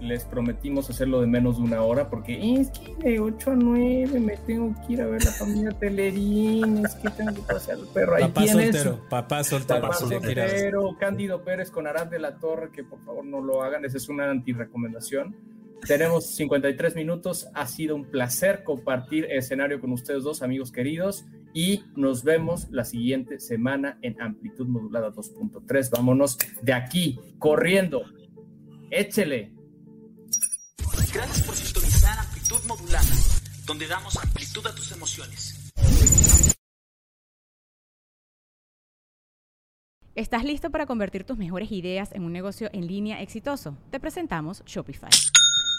[0.00, 4.20] Les prometimos hacerlo de menos de una hora porque es que de 8 a 9
[4.20, 7.86] me tengo que ir a ver la familia Telerín, es que tengo que pasear al
[7.88, 8.16] perro.
[8.16, 12.70] Ahí papá tienes, soltero, papá soltero, papá soltero, Cándido Pérez con Arad de la Torre,
[12.72, 15.36] que por favor no lo hagan, esa es una anti-recomendación.
[15.86, 17.48] Tenemos 53 minutos.
[17.54, 21.26] Ha sido un placer compartir escenario con ustedes dos, amigos queridos.
[21.56, 25.88] Y nos vemos la siguiente semana en Amplitud Modulada 2.3.
[25.90, 28.04] Vámonos de aquí, corriendo.
[28.90, 29.54] Échele.
[31.14, 33.08] Gracias por sintonizar Amplitud Modulada,
[33.66, 35.72] donde damos amplitud a tus emociones.
[40.14, 43.78] ¿Estás listo para convertir tus mejores ideas en un negocio en línea exitoso?
[43.90, 45.08] Te presentamos Shopify.